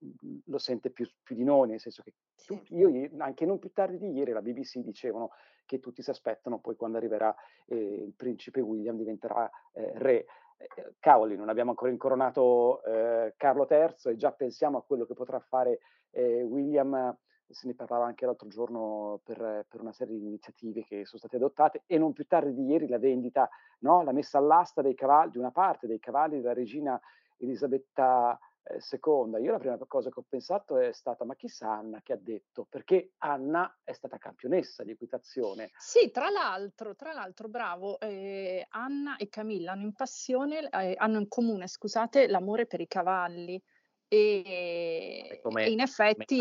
lo 0.45 0.57
sente 0.57 0.89
più, 0.89 1.07
più, 1.21 1.35
di 1.35 1.43
noi, 1.43 1.69
nel 1.69 1.79
senso 1.79 2.01
che 2.01 2.15
sì. 2.35 2.59
io, 2.69 3.09
anche 3.19 3.45
non 3.45 3.59
più 3.59 3.71
tardi 3.71 3.99
di 3.99 4.11
ieri, 4.11 4.31
la 4.31 4.41
BBC 4.41 4.79
dicevano 4.79 5.29
che 5.71 5.79
tutti 5.79 6.01
si 6.01 6.09
aspettano 6.09 6.59
poi 6.59 6.75
quando 6.75 6.97
arriverà 6.97 7.33
eh, 7.67 7.75
il 7.75 8.13
principe 8.13 8.59
William 8.59 8.97
diventerà 8.97 9.49
eh, 9.71 9.93
re. 9.95 10.25
Eh, 10.57 10.95
cavoli, 10.99 11.37
non 11.37 11.47
abbiamo 11.47 11.69
ancora 11.69 11.91
incoronato 11.91 12.83
eh, 12.83 13.33
Carlo 13.37 13.65
III 13.69 14.11
e 14.11 14.15
già 14.17 14.33
pensiamo 14.33 14.77
a 14.77 14.83
quello 14.83 15.05
che 15.05 15.13
potrà 15.13 15.39
fare 15.39 15.79
eh, 16.11 16.43
William 16.43 17.17
se 17.47 17.67
ne 17.67 17.73
parlava 17.73 18.05
anche 18.05 18.25
l'altro 18.25 18.47
giorno 18.47 19.19
per, 19.23 19.65
per, 19.67 19.81
una 19.81 19.91
serie 19.91 20.17
di 20.17 20.25
iniziative 20.25 20.83
che 20.83 21.05
sono 21.05 21.19
state 21.19 21.37
adottate 21.37 21.83
e 21.85 21.97
non 21.97 22.13
più 22.13 22.25
tardi 22.25 22.53
di 22.53 22.65
ieri 22.65 22.87
la 22.87 22.99
vendita, 22.99 23.49
no? 23.79 24.03
la 24.03 24.11
messa 24.11 24.37
all'asta 24.37 24.81
dei 24.81 24.93
cavalli, 24.93 25.31
di 25.31 25.37
una 25.37 25.51
parte 25.51 25.87
dei 25.87 25.99
cavalli 25.99 26.37
della 26.37 26.53
regina 26.53 26.99
Elisabetta 27.37 28.39
II. 28.63 29.41
Io 29.41 29.51
la 29.51 29.59
prima 29.59 29.77
cosa 29.87 30.09
che 30.09 30.19
ho 30.19 30.25
pensato 30.27 30.77
è 30.77 30.91
stata, 30.91 31.25
ma 31.25 31.35
chissà 31.35 31.71
Anna 31.71 32.01
che 32.01 32.13
ha 32.13 32.19
detto, 32.19 32.65
perché 32.69 33.13
Anna 33.19 33.79
è 33.83 33.93
stata 33.93 34.17
campionessa 34.17 34.83
di 34.83 34.91
equitazione. 34.91 35.71
Sì, 35.77 36.11
tra 36.11 36.29
l'altro, 36.29 36.95
tra 36.95 37.13
l'altro, 37.13 37.47
bravo, 37.47 37.99
eh, 37.99 38.65
Anna 38.69 39.17
e 39.17 39.29
Camilla 39.29 39.71
hanno 39.71 39.85
in 39.85 39.93
passione, 39.93 40.69
eh, 40.69 40.95
hanno 40.97 41.19
in 41.19 41.27
comune, 41.27 41.67
scusate, 41.67 42.27
l'amore 42.27 42.65
per 42.65 42.81
i 42.81 42.87
cavalli. 42.87 43.61
E, 44.07 45.39
come, 45.41 45.65
e 45.65 45.71
in 45.71 45.79
effetti... 45.79 46.37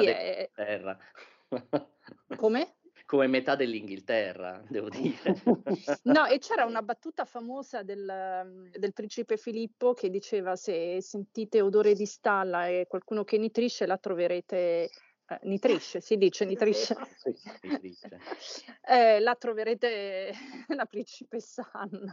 Come? 2.36 2.76
Come 3.10 3.26
metà 3.26 3.56
dell'Inghilterra, 3.56 4.62
devo 4.68 4.88
dire. 4.88 5.34
no, 6.04 6.26
e 6.26 6.38
c'era 6.38 6.64
una 6.64 6.80
battuta 6.80 7.24
famosa 7.24 7.82
del, 7.82 8.70
del, 8.70 8.92
principe 8.92 9.36
Filippo 9.36 9.94
che 9.94 10.10
diceva 10.10 10.54
se 10.54 11.02
sentite 11.02 11.60
odore 11.60 11.94
di 11.94 12.06
stalla 12.06 12.68
e 12.68 12.86
qualcuno 12.88 13.24
che 13.24 13.36
nitrisce 13.36 13.84
la 13.86 13.96
troverete 13.98 14.90
eh, 15.30 15.38
nitrisce, 15.42 16.00
si 16.00 16.16
dice 16.16 16.44
nitrisce. 16.44 16.96
Eh, 18.90 19.20
la 19.20 19.36
troverete 19.36 20.32
la 20.74 20.84
principessa 20.84 21.70
Anna. 21.72 22.12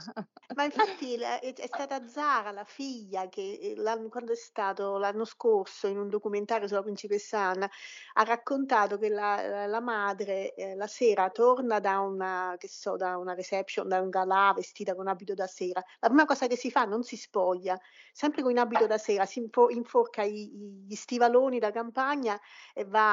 Ma 0.54 0.64
infatti 0.64 1.16
è, 1.16 1.40
è 1.40 1.66
stata 1.66 2.08
Zara, 2.08 2.52
la 2.52 2.66
figlia, 2.66 3.28
che 3.30 3.76
eh, 3.76 4.08
quando 4.10 4.34
è 4.34 4.36
stato 4.36 4.98
l'anno 4.98 5.26
scorso 5.26 5.88
in 5.88 5.98
un 5.98 6.08
documentario 6.08 6.68
sulla 6.68 6.84
principessa 6.84 7.40
Anna, 7.40 7.68
ha 8.14 8.24
raccontato 8.24 9.00
che 9.00 9.10
la, 9.10 9.66
la 9.66 9.80
madre 9.80 10.54
eh, 10.54 10.76
la 10.76 10.86
sera 10.86 11.32
torna 11.32 11.80
da 11.80 12.00
una, 12.00 12.56
che 12.60 12.68
so, 12.68 12.96
da 12.96 13.18
una 13.18 13.34
reception, 13.34 13.88
da 13.88 14.00
un 14.00 14.10
galà 14.10 14.54
vestita 14.56 14.94
con 14.94 15.08
abito 15.08 15.34
da 15.34 15.48
sera. 15.48 15.84
La 16.00 16.10
prima 16.10 16.26
cosa 16.26 16.46
che 16.46 16.58
si 16.58 16.70
fa 16.70 16.84
non 16.84 17.02
si 17.02 17.18
spoglia, 17.18 17.76
sempre 18.12 18.44
con 18.44 18.56
abito 18.56 18.86
da 18.86 19.00
sera, 19.00 19.26
si 19.26 19.40
info, 19.40 19.72
inforca 19.72 20.22
i, 20.22 20.86
gli 20.86 20.96
stivaloni 20.96 21.58
da 21.58 21.72
campagna 21.72 22.40
e 22.76 22.86
va 22.86 23.07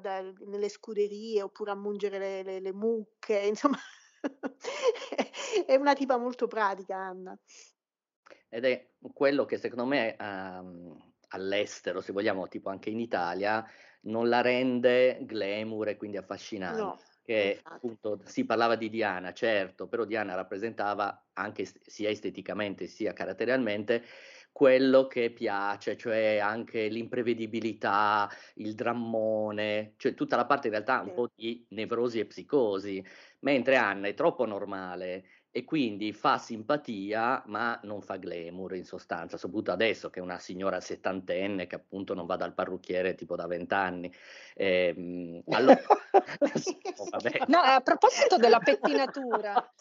da, 0.00 0.22
nelle 0.46 0.68
scuderie 0.68 1.42
oppure 1.42 1.70
a 1.70 1.76
mungere 1.76 2.18
le, 2.18 2.42
le, 2.42 2.60
le 2.60 2.72
mucche, 2.72 3.38
insomma 3.46 3.78
è 5.66 5.74
una 5.76 5.94
tipa 5.94 6.16
molto 6.16 6.46
pratica 6.46 6.96
Anna. 6.96 7.38
Ed 8.48 8.64
è 8.64 8.90
quello 9.12 9.44
che 9.44 9.58
secondo 9.58 9.86
me 9.86 10.16
um, 10.18 11.12
all'estero, 11.28 12.00
se 12.00 12.12
vogliamo, 12.12 12.48
tipo 12.48 12.68
anche 12.68 12.90
in 12.90 12.98
Italia, 12.98 13.64
non 14.02 14.28
la 14.28 14.40
rende 14.40 15.18
glamour 15.22 15.88
e 15.88 15.96
quindi 15.96 16.16
affascinante. 16.16 16.80
No 16.80 16.98
che 17.30 17.60
appunto 17.62 18.20
si 18.24 18.44
parlava 18.44 18.74
di 18.74 18.90
Diana, 18.90 19.32
certo, 19.32 19.86
però 19.86 20.04
Diana 20.04 20.34
rappresentava 20.34 21.28
anche 21.34 21.64
sia 21.64 22.08
esteticamente 22.08 22.88
sia 22.88 23.12
caratterialmente 23.12 24.02
quello 24.52 25.06
che 25.06 25.30
piace, 25.30 25.96
cioè 25.96 26.38
anche 26.38 26.88
l'imprevedibilità, 26.88 28.28
il 28.56 28.74
drammone, 28.74 29.94
cioè 29.96 30.14
tutta 30.14 30.36
la 30.36 30.46
parte 30.46 30.66
in 30.68 30.74
realtà 30.74 31.00
un 31.00 31.12
po' 31.14 31.30
di 31.34 31.64
nevrosi 31.70 32.18
e 32.18 32.26
psicosi, 32.26 33.04
mentre 33.40 33.76
Anna 33.76 34.08
è 34.08 34.14
troppo 34.14 34.44
normale 34.44 35.24
e 35.52 35.64
quindi 35.64 36.12
fa 36.12 36.38
simpatia 36.38 37.42
ma 37.46 37.78
non 37.82 38.00
fa 38.02 38.16
glamour 38.16 38.76
in 38.76 38.84
sostanza, 38.84 39.36
soprattutto 39.36 39.72
adesso 39.72 40.08
che 40.08 40.20
è 40.20 40.22
una 40.22 40.38
signora 40.38 40.80
settantenne 40.80 41.66
che 41.66 41.74
appunto 41.74 42.14
non 42.14 42.26
va 42.26 42.36
dal 42.36 42.54
parrucchiere 42.54 43.16
tipo 43.16 43.34
da 43.34 43.48
vent'anni. 43.48 44.12
Ehm, 44.54 45.42
allora, 45.48 45.80
no, 47.48 47.58
a 47.58 47.80
proposito 47.80 48.36
della 48.36 48.60
pettinatura, 48.60 49.72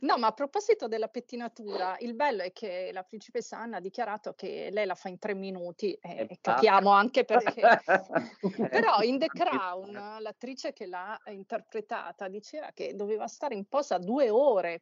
no, 0.00 0.18
ma 0.18 0.26
a 0.26 0.32
proposito 0.32 0.88
della 0.88 1.08
pettinatura, 1.08 1.96
il 2.00 2.14
bello 2.14 2.42
è 2.42 2.52
che 2.52 2.90
la 2.92 3.04
principessa 3.04 3.58
Anna 3.58 3.76
ha 3.76 3.80
dichiarato 3.80 4.34
che 4.34 4.70
lei 4.72 4.86
la 4.86 4.96
fa 4.96 5.08
in 5.08 5.20
tre 5.20 5.34
minuti 5.34 5.92
e, 5.92 6.26
e 6.28 6.38
capiamo 6.40 6.90
anche 6.90 7.24
perché. 7.24 7.62
Però 8.70 9.02
in 9.02 9.20
The 9.20 9.28
Crown 9.28 9.92
l'attrice 10.18 10.72
che 10.72 10.86
l'ha 10.86 11.16
interpretata 11.26 12.26
diceva 12.26 12.70
che 12.74 12.96
doveva 12.96 13.28
stare 13.28 13.54
in 13.54 13.66
posa 13.66 13.98
due 13.98 14.30
ore 14.30 14.31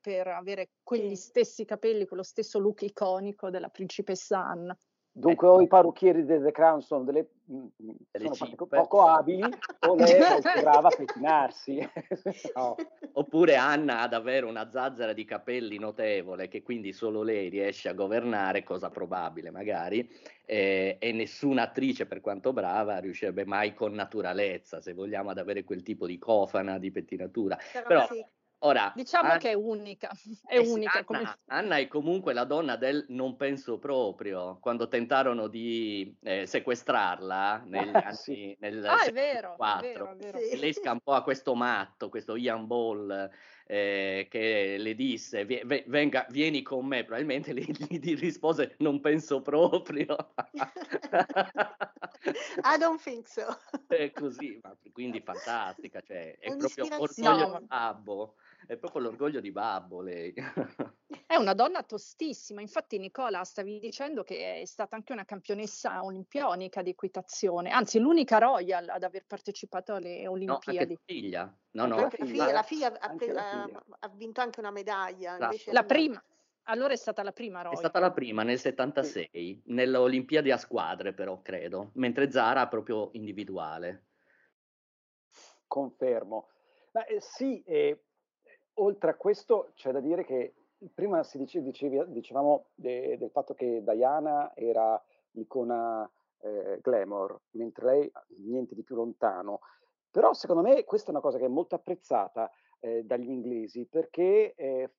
per 0.01 0.29
avere 0.29 0.71
quegli 0.83 1.15
stessi 1.15 1.65
capelli, 1.65 2.07
quello 2.07 2.23
stesso 2.23 2.59
look 2.59 2.83
iconico 2.83 3.51
della 3.51 3.69
principessa 3.69 4.39
Anna. 4.39 4.77
Dunque 5.13 5.49
o 5.49 5.61
i 5.61 5.67
parrucchieri 5.67 6.25
di 6.25 6.41
The 6.41 6.53
Crown 6.53 6.83
sono, 6.83 7.03
delle, 7.03 7.31
mh, 7.45 7.67
sono 8.13 8.55
poco, 8.57 8.67
poco 8.67 9.07
abili 9.07 9.43
o 9.43 9.95
lei 9.97 10.13
è 10.13 10.61
brava 10.61 10.87
a 10.87 10.97
pettinarsi. 10.97 11.79
no. 12.55 12.77
Oppure 13.15 13.57
Anna 13.57 14.03
ha 14.03 14.09
davvero 14.09 14.47
una 14.47 14.71
zazzera 14.71 15.13
di 15.13 15.25
capelli 15.25 15.79
notevole 15.79 16.47
che 16.47 16.63
quindi 16.63 16.93
solo 16.93 17.23
lei 17.23 17.49
riesce 17.49 17.89
a 17.89 17.93
governare, 17.93 18.63
cosa 18.63 18.89
probabile 18.89 19.51
magari, 19.51 20.09
eh, 20.47 20.97
e 21.01 21.13
nessuna 21.13 21.63
attrice 21.63 22.07
per 22.07 22.21
quanto 22.21 22.53
brava 22.53 22.99
riuscirebbe 22.99 23.45
mai 23.45 23.75
con 23.75 23.93
naturalezza, 23.93 24.81
se 24.81 24.95
vogliamo, 24.95 25.31
ad 25.31 25.39
avere 25.39 25.65
quel 25.65 25.83
tipo 25.83 26.07
di 26.07 26.19
cofana 26.19 26.79
di 26.79 26.93
pettinatura. 26.93 27.59
Però, 27.73 27.87
Però 27.89 28.07
sì 28.07 28.25
Ora, 28.63 28.93
diciamo 28.95 29.31
Anna, 29.31 29.39
che 29.39 29.51
è 29.51 29.55
unica, 29.55 30.11
è 30.47 30.57
eh 30.57 30.69
unica. 30.69 30.93
Anna, 30.93 31.05
come... 31.05 31.39
Anna, 31.47 31.79
è 31.79 31.89
comunque 31.89 32.35
la 32.35 32.45
donna 32.45 32.77
del 32.77 33.07
non 33.09 33.37
penso 33.37 33.79
proprio, 33.79 34.59
quando 34.61 34.87
tentarono 34.89 35.47
di 35.47 36.15
eh, 36.23 36.47
sequestrarla 36.47 37.63
negli 37.65 37.91
anni 37.97 38.15
sì. 38.15 38.57
nel 38.61 38.85
ah, 38.85 39.05
è 39.05 39.13
vero, 39.13 39.55
è 39.55 39.81
vero, 39.81 40.11
è 40.11 40.17
vero. 40.17 40.39
Sì. 40.39 40.59
lei 40.59 40.75
scampò 40.75 41.15
a 41.15 41.23
questo 41.23 41.55
matto, 41.55 42.11
questo 42.11 42.37
Ian 42.37 42.67
Ball, 42.67 43.31
eh, 43.67 44.27
che 44.29 44.77
le 44.79 44.95
disse 44.95 45.47
venga, 45.87 46.27
vieni 46.29 46.61
con 46.61 46.85
me, 46.85 47.05
probabilmente 47.05 47.55
gli, 47.55 47.65
gli 47.89 48.19
rispose 48.19 48.75
non 48.79 49.01
penso 49.01 49.41
proprio. 49.41 50.17
I 52.63 52.77
don't 52.79 53.01
think 53.01 53.27
so. 53.27 53.57
È 53.87 54.11
così, 54.11 54.61
ma 54.63 54.77
quindi 54.93 55.23
fantastica, 55.23 56.03
cioè, 56.03 56.37
è 56.39 56.55
proprio 56.57 56.87
orgoglio 56.99 57.49
no. 57.49 57.61
babbo 57.63 58.35
è 58.71 58.77
proprio 58.77 59.03
l'orgoglio 59.03 59.41
di 59.41 59.51
Babbo 59.51 60.01
lei. 60.01 60.33
È 61.27 61.35
una 61.35 61.55
donna 61.55 61.83
tostissima, 61.83 62.61
infatti 62.61 62.99
Nicola 62.99 63.43
stavi 63.43 63.81
dicendo 63.81 64.23
che 64.23 64.61
è 64.61 64.65
stata 64.65 64.95
anche 64.95 65.13
una 65.13 65.25
campionessa 65.25 66.05
olimpionica 66.05 66.81
di 66.83 66.91
equitazione, 66.91 67.71
anzi 67.71 67.99
l'unica 67.99 68.39
royal 68.39 68.89
ad 68.89 69.03
aver 69.03 69.25
partecipato 69.27 69.95
alle 69.95 70.27
Olimpiadi. 70.29 70.93
No, 70.93 71.01
figlia. 71.05 71.59
No, 71.73 71.87
no, 71.87 71.97
la 71.97 72.11
figlia, 72.11 72.53
la 72.53 72.63
figlia, 72.63 72.99
ha, 72.99 73.15
pre- 73.15 73.33
la 73.33 73.65
figlia. 73.65 73.85
ha, 74.01 74.09
vinto 74.09 74.41
anche 74.41 74.61
una 74.61 74.71
medaglia. 74.71 75.37
La, 75.37 75.51
la 75.67 75.85
prima. 75.85 76.25
Allora 76.65 76.93
è 76.93 76.97
stata 76.97 77.25
la 77.25 77.33
prima 77.33 77.63
royal. 77.63 77.75
È 77.75 77.79
stata 77.79 77.99
la 77.99 78.13
prima 78.13 78.43
nel 78.45 78.59
76, 78.59 79.29
sì. 79.33 79.63
nelle 79.67 79.97
Olimpiadi 79.97 80.51
a 80.53 80.59
squadre 80.59 81.13
però 81.13 81.43
credo, 81.43 81.91
mentre 81.95 82.31
Zara 82.31 82.69
proprio 82.69 83.11
individuale. 83.13 84.07
Confermo. 85.67 86.49
Ma, 86.93 87.05
eh, 87.05 87.21
sì, 87.21 87.63
eh, 87.63 88.03
oltre 88.75 89.11
a 89.11 89.15
questo 89.15 89.73
c'è 89.75 89.93
da 89.93 90.01
dire 90.01 90.25
che 90.25 90.55
prima 90.95 91.23
si 91.23 91.39
dice, 91.39 91.63
dicevi, 91.63 92.03
dicevamo 92.09 92.67
de, 92.75 93.19
del 93.19 93.31
fatto 93.31 93.55
che 93.55 93.83
Diana 93.83 94.55
era 94.55 95.03
l'icona 95.33 96.11
eh, 96.41 96.79
glamour, 96.83 97.39
mentre 97.51 97.87
lei 97.87 98.13
niente 98.39 98.75
di 98.75 98.83
più 98.83 98.97
lontano. 98.97 99.61
Però 100.11 100.33
secondo 100.33 100.63
me 100.63 100.85
questa 100.85 101.09
è 101.09 101.11
una 101.11 101.21
cosa 101.21 101.39
che 101.39 101.45
è 101.45 101.49
molto 101.49 101.75
apprezzata 101.75 102.51
eh, 102.81 103.05
dagli 103.05 103.29
inglesi 103.29 103.85
perché 103.85 104.55
eh, 104.57 104.91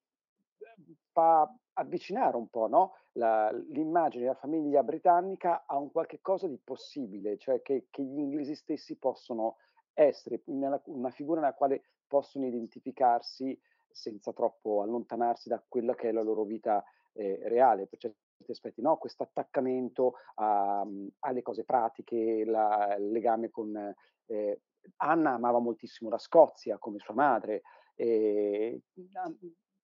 fa 1.12 1.54
avvicinare 1.74 2.38
un 2.38 2.48
po' 2.48 2.68
no? 2.68 2.96
La, 3.14 3.52
l'immagine 3.52 4.24
della 4.24 4.36
famiglia 4.36 4.84
britannica 4.84 5.64
a 5.66 5.78
un 5.78 5.92
qualche 5.92 6.20
cosa 6.22 6.48
di 6.48 6.58
possibile, 6.64 7.38
cioè 7.38 7.62
che, 7.62 7.88
che 7.90 8.04
gli 8.04 8.20
inglesi 8.20 8.56
stessi 8.56 8.96
possono 8.96 9.58
essere 9.94 10.42
nella, 10.46 10.82
una 10.86 11.10
figura 11.10 11.42
nella 11.42 11.54
quale 11.54 11.84
possono 12.12 12.46
identificarsi 12.46 13.58
senza 13.90 14.34
troppo 14.34 14.82
allontanarsi 14.82 15.48
da 15.48 15.64
quella 15.66 15.96
che 15.96 16.10
è 16.10 16.12
la 16.12 16.22
loro 16.22 16.44
vita 16.44 16.84
eh, 17.14 17.40
reale, 17.44 17.88
per 17.88 18.00
certi 18.00 18.52
aspetti, 18.52 18.82
no? 18.82 18.98
questo 18.98 19.24
attaccamento 19.24 20.16
a, 20.36 20.86
alle 21.20 21.42
cose 21.42 21.64
pratiche, 21.64 22.44
la, 22.46 22.96
il 23.00 23.12
legame 23.12 23.50
con... 23.50 23.96
Eh, 24.26 24.62
Anna 24.98 25.34
amava 25.34 25.60
moltissimo 25.60 26.10
la 26.10 26.18
Scozia 26.18 26.80
come 26.80 26.98
sua 27.00 27.14
madre, 27.14 27.62
e, 27.96 28.82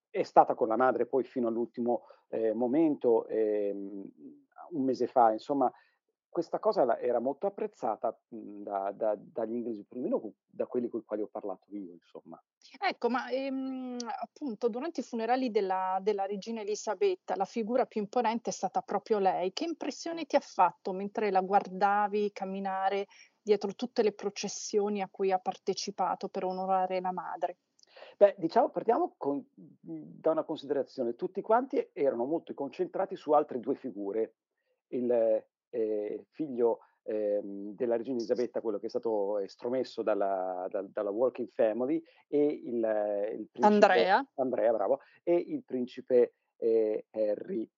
è 0.10 0.24
stata 0.24 0.56
con 0.56 0.68
la 0.68 0.76
madre 0.76 1.06
poi 1.06 1.24
fino 1.24 1.48
all'ultimo 1.48 2.08
eh, 2.30 2.52
momento, 2.54 3.26
eh, 3.28 3.72
un 3.72 4.84
mese 4.84 5.08
fa, 5.08 5.32
insomma, 5.32 5.72
questa 6.38 6.60
cosa 6.60 7.00
era 7.00 7.18
molto 7.18 7.48
apprezzata 7.48 8.16
da, 8.30 8.92
da, 8.92 9.18
dagli 9.18 9.54
inglesi, 9.54 9.84
perlomeno 9.86 10.34
da 10.46 10.68
quelli 10.68 10.88
con 10.88 11.00
i 11.00 11.04
quali 11.04 11.24
ho 11.24 11.28
parlato 11.28 11.66
io, 11.70 11.94
insomma. 11.94 12.40
Ecco, 12.80 13.10
ma 13.10 13.28
ehm, 13.32 13.98
appunto 14.22 14.70
durante 14.70 15.00
i 15.00 15.04
funerali 15.04 15.50
della, 15.50 15.98
della, 16.00 16.28
regina 16.28 16.62
Elisabetta 16.62 17.36
la 17.36 17.46
figura 17.46 17.88
più 17.88 18.02
imponente 18.02 18.52
è 18.52 18.54
stata 18.54 18.84
proprio 18.84 19.18
lei. 19.18 19.52
Che 19.52 19.64
impressione 19.64 20.26
ti 20.26 20.36
ha 20.36 20.40
fatto 20.40 20.94
mentre 20.94 21.32
la 21.32 21.42
guardavi 21.42 22.32
camminare 22.32 23.08
dietro 23.42 23.74
tutte 23.74 24.04
le 24.04 24.12
processioni 24.12 25.02
a 25.02 25.10
cui 25.10 25.32
ha 25.32 25.40
partecipato 25.40 26.28
per 26.28 26.44
onorare 26.44 27.02
la 27.02 27.12
madre? 27.12 27.58
Beh, 28.16 28.36
diciamo, 28.38 28.70
partiamo 28.70 29.16
con, 29.18 29.44
da 29.56 30.30
una 30.30 30.44
considerazione. 30.44 31.16
Tutti 31.16 31.42
quanti 31.42 31.90
erano 31.94 32.26
molto 32.26 32.54
concentrati 32.54 33.16
su 33.16 33.32
altre 33.32 33.60
due 33.60 33.74
figure. 33.74 34.36
Il 34.90 35.46
eh, 35.70 36.26
figlio 36.32 36.80
eh, 37.04 37.40
della 37.44 37.96
regina 37.96 38.18
Elisabetta, 38.18 38.62
quello 38.62 38.80
che 38.80 38.88
è 38.88 38.90
stato 38.90 39.40
estromesso 39.40 40.04
dalla, 40.04 40.68
da, 40.70 40.82
dalla 40.82 41.10
Walking 41.10 41.50
Family, 41.50 42.02
e 42.28 42.46
il, 42.46 42.76
il 43.40 43.48
principe 43.50 43.66
Andrea. 43.66 44.28
Andrea, 44.36 44.72
bravo, 44.74 45.00
e 45.24 45.36
il 45.36 45.64
principe 45.64 46.34
eh, 46.58 47.06
Harry. 47.12 47.70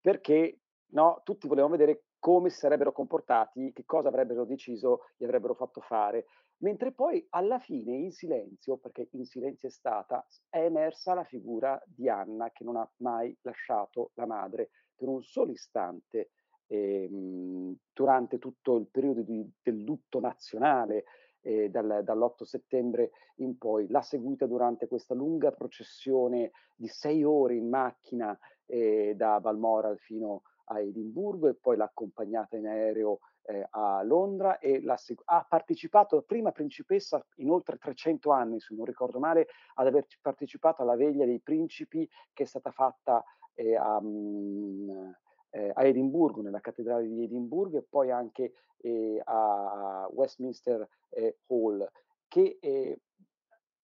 Perché 0.00 0.60
no, 0.92 1.20
tutti 1.24 1.46
volevano 1.46 1.76
vedere 1.76 2.04
come 2.18 2.50
si 2.50 2.58
sarebbero 2.58 2.92
comportati, 2.92 3.72
che 3.72 3.84
cosa 3.84 4.08
avrebbero 4.08 4.44
deciso, 4.44 5.00
gli 5.16 5.24
avrebbero 5.24 5.54
fatto 5.54 5.80
fare. 5.80 6.26
Mentre 6.58 6.92
poi 6.92 7.26
alla 7.30 7.58
fine, 7.58 7.96
in 7.96 8.12
silenzio, 8.12 8.76
perché 8.76 9.08
in 9.12 9.24
silenzio 9.24 9.68
è 9.68 9.70
stata, 9.70 10.26
è 10.50 10.62
emersa 10.62 11.14
la 11.14 11.24
figura 11.24 11.82
di 11.86 12.08
Anna 12.10 12.50
che 12.50 12.64
non 12.64 12.76
ha 12.76 12.90
mai 12.96 13.34
lasciato 13.40 14.10
la 14.14 14.26
madre 14.26 14.70
per 14.94 15.08
un 15.08 15.22
solo 15.22 15.52
istante 15.52 16.28
ehm, 16.70 17.74
durante 17.92 18.38
tutto 18.38 18.76
il 18.76 18.86
periodo 18.86 19.22
di, 19.22 19.44
del 19.60 19.82
lutto 19.82 20.20
nazionale 20.20 21.04
eh, 21.42 21.68
dal, 21.68 22.02
dall'8 22.04 22.44
settembre 22.44 23.10
in 23.36 23.58
poi. 23.58 23.88
L'ha 23.88 24.02
seguita 24.02 24.46
durante 24.46 24.86
questa 24.86 25.14
lunga 25.14 25.50
processione 25.50 26.52
di 26.76 26.86
sei 26.86 27.24
ore 27.24 27.56
in 27.56 27.68
macchina 27.68 28.38
eh, 28.66 29.14
da 29.16 29.40
Balmoral 29.40 29.98
fino 29.98 30.42
a 30.66 30.80
Edimburgo 30.80 31.48
e 31.48 31.54
poi 31.54 31.76
l'ha 31.76 31.84
accompagnata 31.84 32.56
in 32.56 32.68
aereo 32.68 33.18
eh, 33.42 33.66
a 33.70 34.02
Londra 34.04 34.58
e 34.58 34.80
ha 35.24 35.46
partecipato, 35.48 36.22
prima 36.22 36.52
principessa 36.52 37.24
in 37.36 37.50
oltre 37.50 37.78
300 37.78 38.30
anni, 38.30 38.60
se 38.60 38.74
non 38.74 38.84
ricordo 38.84 39.18
male, 39.18 39.48
ad 39.74 39.88
aver 39.88 40.06
partecipato 40.20 40.82
alla 40.82 40.94
veglia 40.94 41.24
dei 41.24 41.40
principi 41.40 42.08
che 42.32 42.44
è 42.44 42.46
stata 42.46 42.70
fatta 42.70 43.24
eh, 43.54 43.74
a, 43.74 43.96
um, 43.96 45.12
eh, 45.50 45.70
a, 45.74 45.84
Edimburgo, 45.84 46.42
nella 46.42 46.60
cattedrale 46.60 47.06
di 47.06 47.24
Edimburgo 47.24 47.78
e 47.78 47.86
poi 47.88 48.10
anche 48.10 48.52
eh, 48.78 49.20
a 49.24 50.08
Westminster 50.12 50.88
eh, 51.10 51.38
Hall, 51.46 51.86
che 52.28 52.58
eh, 52.60 53.00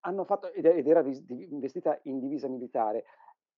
hanno 0.01 0.25
fatto, 0.25 0.53
ed 0.53 0.87
era 0.87 1.03
vestita 1.03 1.99
in 2.05 2.21
divisa 2.21 2.49
militare, 2.49 3.05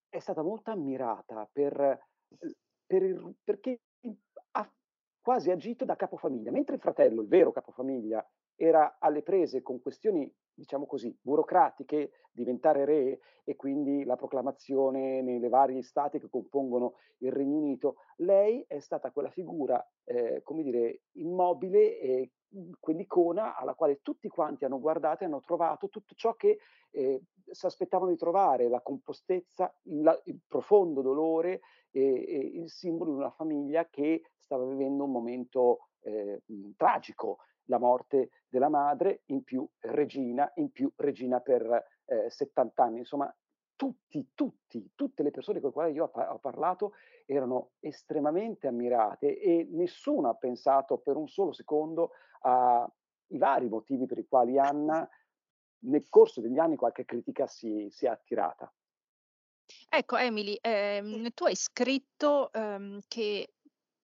è 0.08 0.18
stata 0.18 0.42
molto 0.42 0.70
ammirata 0.70 1.48
per, 1.52 2.00
per 2.86 3.02
il, 3.02 3.34
perché 3.44 3.80
quasi 5.28 5.50
agito 5.50 5.84
da 5.84 5.94
capofamiglia, 5.94 6.50
mentre 6.50 6.76
il 6.76 6.80
fratello, 6.80 7.20
il 7.20 7.28
vero 7.28 7.52
capofamiglia, 7.52 8.26
era 8.56 8.96
alle 8.98 9.22
prese 9.22 9.60
con 9.60 9.78
questioni, 9.78 10.26
diciamo 10.58 10.86
così, 10.86 11.16
burocratiche, 11.20 12.10
diventare 12.32 12.84
re 12.84 13.20
e 13.44 13.54
quindi 13.54 14.04
la 14.04 14.16
proclamazione 14.16 15.22
nelle 15.22 15.48
varie 15.48 15.82
stati 15.82 16.18
che 16.18 16.28
compongono 16.28 16.94
il 17.18 17.32
Regno 17.32 17.56
Unito, 17.58 17.96
lei 18.16 18.64
è 18.66 18.80
stata 18.80 19.12
quella 19.12 19.30
figura, 19.30 19.84
eh, 20.04 20.42
come 20.42 20.62
dire, 20.62 21.02
immobile 21.12 21.98
e 21.98 22.32
quell'icona 22.80 23.56
alla 23.56 23.74
quale 23.74 24.00
tutti 24.02 24.28
quanti 24.28 24.64
hanno 24.64 24.80
guardato 24.80 25.22
e 25.22 25.26
hanno 25.26 25.40
trovato 25.40 25.88
tutto 25.88 26.14
ciò 26.14 26.34
che 26.34 26.58
eh, 26.90 27.22
si 27.44 27.66
aspettavano 27.66 28.10
di 28.10 28.16
trovare, 28.16 28.68
la 28.68 28.80
compostezza, 28.80 29.72
il, 29.84 30.22
il 30.24 30.40
profondo 30.46 31.02
dolore 31.02 31.60
e, 31.90 32.02
e, 32.02 32.38
il 32.60 32.70
simbolo 32.70 33.12
di 33.12 33.18
una 33.18 33.30
famiglia 33.30 33.88
che 33.88 34.22
stava 34.38 34.64
vivendo 34.64 35.04
un 35.04 35.12
momento 35.12 35.88
eh, 36.00 36.42
tragico, 36.76 37.38
la 37.68 37.78
morte 37.78 38.30
della 38.48 38.68
madre, 38.68 39.22
in 39.26 39.42
più 39.44 39.66
regina, 39.80 40.50
in 40.56 40.70
più 40.70 40.90
regina 40.96 41.40
per 41.40 41.84
eh, 42.04 42.28
70 42.28 42.82
anni. 42.82 42.98
Insomma, 42.98 43.34
tutti, 43.76 44.30
tutti, 44.34 44.90
tutte 44.94 45.22
le 45.22 45.30
persone 45.30 45.60
con 45.60 45.68
le 45.68 45.74
quali 45.74 45.92
io 45.92 46.10
ho, 46.12 46.20
ho 46.20 46.38
parlato 46.38 46.94
erano 47.26 47.70
estremamente 47.80 48.66
ammirate 48.66 49.38
e 49.38 49.68
nessuno 49.70 50.28
ha 50.28 50.34
pensato 50.34 50.98
per 50.98 51.16
un 51.16 51.28
solo 51.28 51.52
secondo 51.52 52.10
ai 52.40 53.38
vari 53.38 53.68
motivi 53.68 54.06
per 54.06 54.18
i 54.18 54.26
quali 54.26 54.58
Anna 54.58 55.08
nel 55.80 56.08
corso 56.08 56.40
degli 56.40 56.58
anni 56.58 56.76
qualche 56.76 57.04
critica 57.04 57.46
si, 57.46 57.86
si 57.90 58.06
è 58.06 58.08
attirata. 58.08 58.72
Ecco 59.88 60.16
Emily, 60.16 60.58
ehm, 60.60 61.30
tu 61.34 61.44
hai 61.44 61.54
scritto 61.54 62.52
ehm, 62.52 63.00
che 63.06 63.52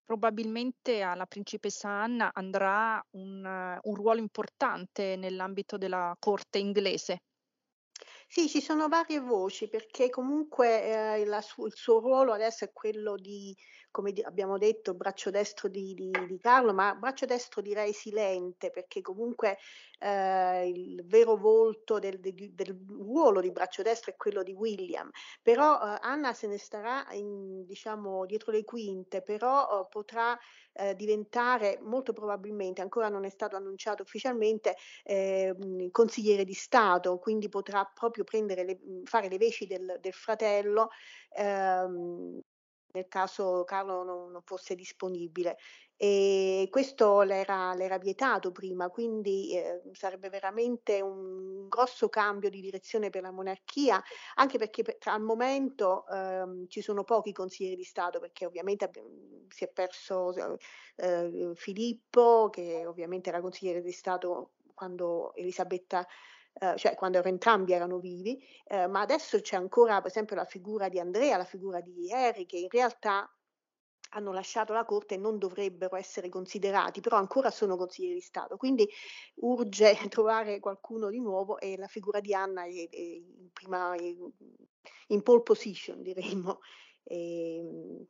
probabilmente 0.04 1.02
alla 1.02 1.26
principessa 1.26 1.88
Anna 1.88 2.30
andrà 2.32 3.04
un, 3.12 3.78
un 3.82 3.94
ruolo 3.94 4.20
importante 4.20 5.16
nell'ambito 5.16 5.76
della 5.78 6.14
corte 6.18 6.58
inglese. 6.58 7.22
Sì, 8.26 8.48
ci 8.48 8.60
sono 8.60 8.88
varie 8.88 9.20
voci 9.20 9.68
perché 9.68 10.10
comunque 10.10 11.20
eh, 11.22 11.40
su- 11.42 11.66
il 11.66 11.72
suo 11.74 12.00
ruolo 12.00 12.32
adesso 12.32 12.64
è 12.64 12.72
quello 12.72 13.14
di, 13.16 13.56
come 13.90 14.12
di- 14.12 14.22
abbiamo 14.22 14.58
detto, 14.58 14.94
braccio 14.94 15.30
destro 15.30 15.68
di, 15.68 15.94
di- 15.94 16.10
di 16.26 16.38
Carlo, 16.38 16.72
ma 16.74 16.94
braccio 16.96 17.26
destro 17.26 17.60
direi 17.62 17.92
silente 17.92 18.70
perché 18.70 19.00
comunque 19.02 19.58
eh, 20.00 20.68
il 20.68 21.04
vero 21.06 21.36
volto 21.36 21.98
del, 22.00 22.18
del- 22.18 22.52
del 22.52 22.76
ruolo 22.88 23.40
di 23.40 23.52
braccio 23.52 23.82
destro 23.82 24.10
è 24.12 24.16
quello 24.16 24.42
di 24.42 24.52
William. 24.52 25.08
Però 25.42 25.74
eh, 25.94 25.98
Anna 26.00 26.32
se 26.34 26.46
ne 26.48 26.58
starà 26.58 27.06
in, 27.12 27.64
diciamo, 27.66 28.26
dietro 28.26 28.50
le 28.52 28.64
quinte, 28.64 29.22
però 29.22 29.82
eh, 29.82 29.86
potrà 29.88 30.36
eh, 30.72 30.94
diventare 30.94 31.78
molto 31.82 32.12
probabilmente, 32.12 32.80
ancora 32.80 33.08
non 33.08 33.24
è 33.24 33.30
stato 33.30 33.56
annunciato 33.56 34.02
ufficialmente, 34.02 34.76
eh, 35.04 35.54
consigliere 35.90 36.44
di 36.44 36.54
Stato, 36.54 37.18
quindi 37.18 37.48
potrà 37.48 37.84
proprio 37.92 38.13
le, 38.22 38.78
fare 39.04 39.28
le 39.28 39.38
veci 39.38 39.66
del, 39.66 39.98
del 40.00 40.12
fratello 40.12 40.90
ehm, 41.36 42.40
nel 42.94 43.08
caso 43.08 43.64
Carlo 43.64 44.02
non, 44.02 44.30
non, 44.30 44.42
fosse 44.42 44.74
disponibile. 44.74 45.56
E 45.96 46.68
questo 46.70 47.22
l'era, 47.22 47.72
l'era 47.74 47.98
vietato 47.98 48.50
prima, 48.50 48.88
quindi 48.88 49.56
eh, 49.56 49.80
sarebbe 49.92 50.28
veramente 50.28 51.00
un 51.00 51.68
grosso 51.68 52.08
cambio 52.08 52.50
di 52.50 52.60
direzione 52.60 53.10
per 53.10 53.22
la 53.22 53.30
monarchia, 53.30 54.02
anche 54.34 54.58
perché 54.58 54.82
per, 54.82 54.96
al 55.04 55.22
momento 55.22 56.04
eh, 56.08 56.66
ci 56.68 56.82
sono 56.82 57.04
pochi 57.04 57.32
consiglieri 57.32 57.76
di 57.76 57.84
Stato, 57.84 58.18
perché 58.18 58.44
ovviamente 58.44 58.90
si 59.48 59.64
è 59.64 59.68
perso 59.68 60.34
eh, 60.96 61.52
Filippo, 61.54 62.48
che 62.50 62.86
ovviamente 62.86 63.28
era 63.28 63.40
consigliere 63.40 63.80
di 63.80 63.92
Stato 63.92 64.54
quando 64.74 65.32
Elisabetta 65.36 66.04
Uh, 66.60 66.76
cioè 66.76 66.94
quando 66.94 67.20
entrambi 67.24 67.72
erano 67.72 67.98
vivi, 67.98 68.38
uh, 68.66 68.88
ma 68.88 69.00
adesso 69.00 69.40
c'è 69.40 69.56
ancora 69.56 70.00
per 70.00 70.10
esempio 70.10 70.36
la 70.36 70.44
figura 70.44 70.88
di 70.88 71.00
Andrea, 71.00 71.36
la 71.36 71.44
figura 71.44 71.80
di 71.80 72.12
Harry, 72.12 72.46
che 72.46 72.58
in 72.58 72.68
realtà 72.68 73.28
hanno 74.14 74.32
lasciato 74.32 74.72
la 74.72 74.84
Corte 74.84 75.14
e 75.14 75.18
non 75.18 75.38
dovrebbero 75.38 75.96
essere 75.96 76.28
considerati, 76.28 77.00
però 77.00 77.16
ancora 77.16 77.50
sono 77.50 77.76
consiglieri 77.76 78.14
di 78.14 78.20
Stato. 78.20 78.56
Quindi 78.56 78.88
urge 79.36 79.96
trovare 80.08 80.60
qualcuno 80.60 81.10
di 81.10 81.20
nuovo 81.20 81.58
e 81.58 81.76
la 81.76 81.88
figura 81.88 82.20
di 82.20 82.34
Anna 82.34 82.64
è, 82.64 82.88
è 82.88 83.00
in, 83.00 83.50
prima, 83.52 83.94
in 85.08 85.22
pole 85.22 85.42
position, 85.42 86.02
diremmo. 86.02 86.60
E, 87.02 87.56
ehm, 87.56 88.06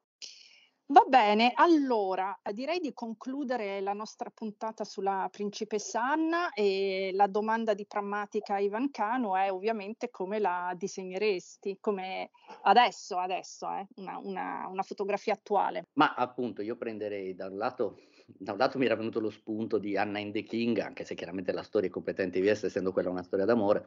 Va 0.87 1.03
bene, 1.09 1.53
allora 1.55 2.39
direi 2.53 2.79
di 2.79 2.93
concludere 2.93 3.81
la 3.81 3.95
nostra 3.95 4.29
puntata 4.29 4.85
sulla 4.85 5.31
principessa 5.33 6.03
Anna 6.03 6.53
e 6.53 7.11
la 7.15 7.27
domanda 7.27 7.73
di 7.73 7.87
prammatica 7.87 8.59
Ivan 8.59 8.91
Cano 8.91 9.35
è 9.35 9.51
ovviamente 9.51 10.11
come 10.11 10.39
la 10.39 10.75
disegneresti, 10.77 11.79
come 11.81 12.33
adesso, 12.65 13.17
adesso, 13.17 13.67
eh, 13.71 13.87
una, 13.97 14.19
una, 14.19 14.69
una 14.69 14.83
fotografia 14.83 15.33
attuale. 15.33 15.87
Ma 15.95 16.13
appunto 16.13 16.61
io 16.61 16.77
prenderei 16.77 17.35
da 17.35 17.47
un 17.47 17.57
lato 17.57 17.97
da 18.27 18.53
un 18.53 18.59
lato 18.59 18.79
mi 18.79 18.87
era 18.87 18.97
venuto 18.97 19.21
lo 19.21 19.31
spunto 19.31 19.79
di 19.79 19.97
Anna 19.97 20.19
in 20.19 20.33
the 20.33 20.43
King, 20.43 20.79
anche 20.79 21.05
se 21.05 21.15
chiaramente 21.15 21.53
la 21.53 21.63
storia 21.63 21.89
è 21.89 21.93
completamente 21.93 22.41
diversa, 22.41 22.67
essendo 22.67 22.93
quella 22.93 23.11
una 23.11 23.23
storia 23.23 23.45
d'amore, 23.45 23.87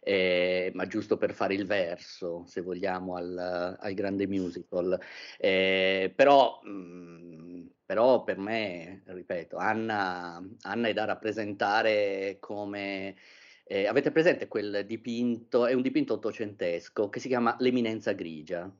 eh, 0.00 0.70
ma 0.74 0.86
giusto 0.86 1.16
per 1.16 1.34
fare 1.34 1.54
il 1.54 1.66
verso, 1.66 2.44
se 2.46 2.60
vogliamo, 2.60 3.16
al, 3.16 3.76
al 3.78 3.94
grande 3.94 4.26
musical. 4.26 4.98
Eh, 5.38 6.12
però, 6.14 6.31
mh, 6.62 6.70
mm, 6.70 7.66
però, 7.84 8.22
per 8.24 8.38
me, 8.38 9.02
ripeto, 9.06 9.56
Anna, 9.56 10.42
Anna 10.62 10.88
è 10.88 10.92
da 10.92 11.04
rappresentare 11.04 12.38
come... 12.40 13.16
Eh, 13.64 13.86
avete 13.86 14.10
presente 14.10 14.48
quel 14.48 14.84
dipinto? 14.86 15.66
È 15.66 15.72
un 15.72 15.82
dipinto 15.82 16.14
ottocentesco 16.14 17.08
che 17.08 17.20
si 17.20 17.28
chiama 17.28 17.56
L'Eminenza 17.60 18.12
Grigia 18.12 18.70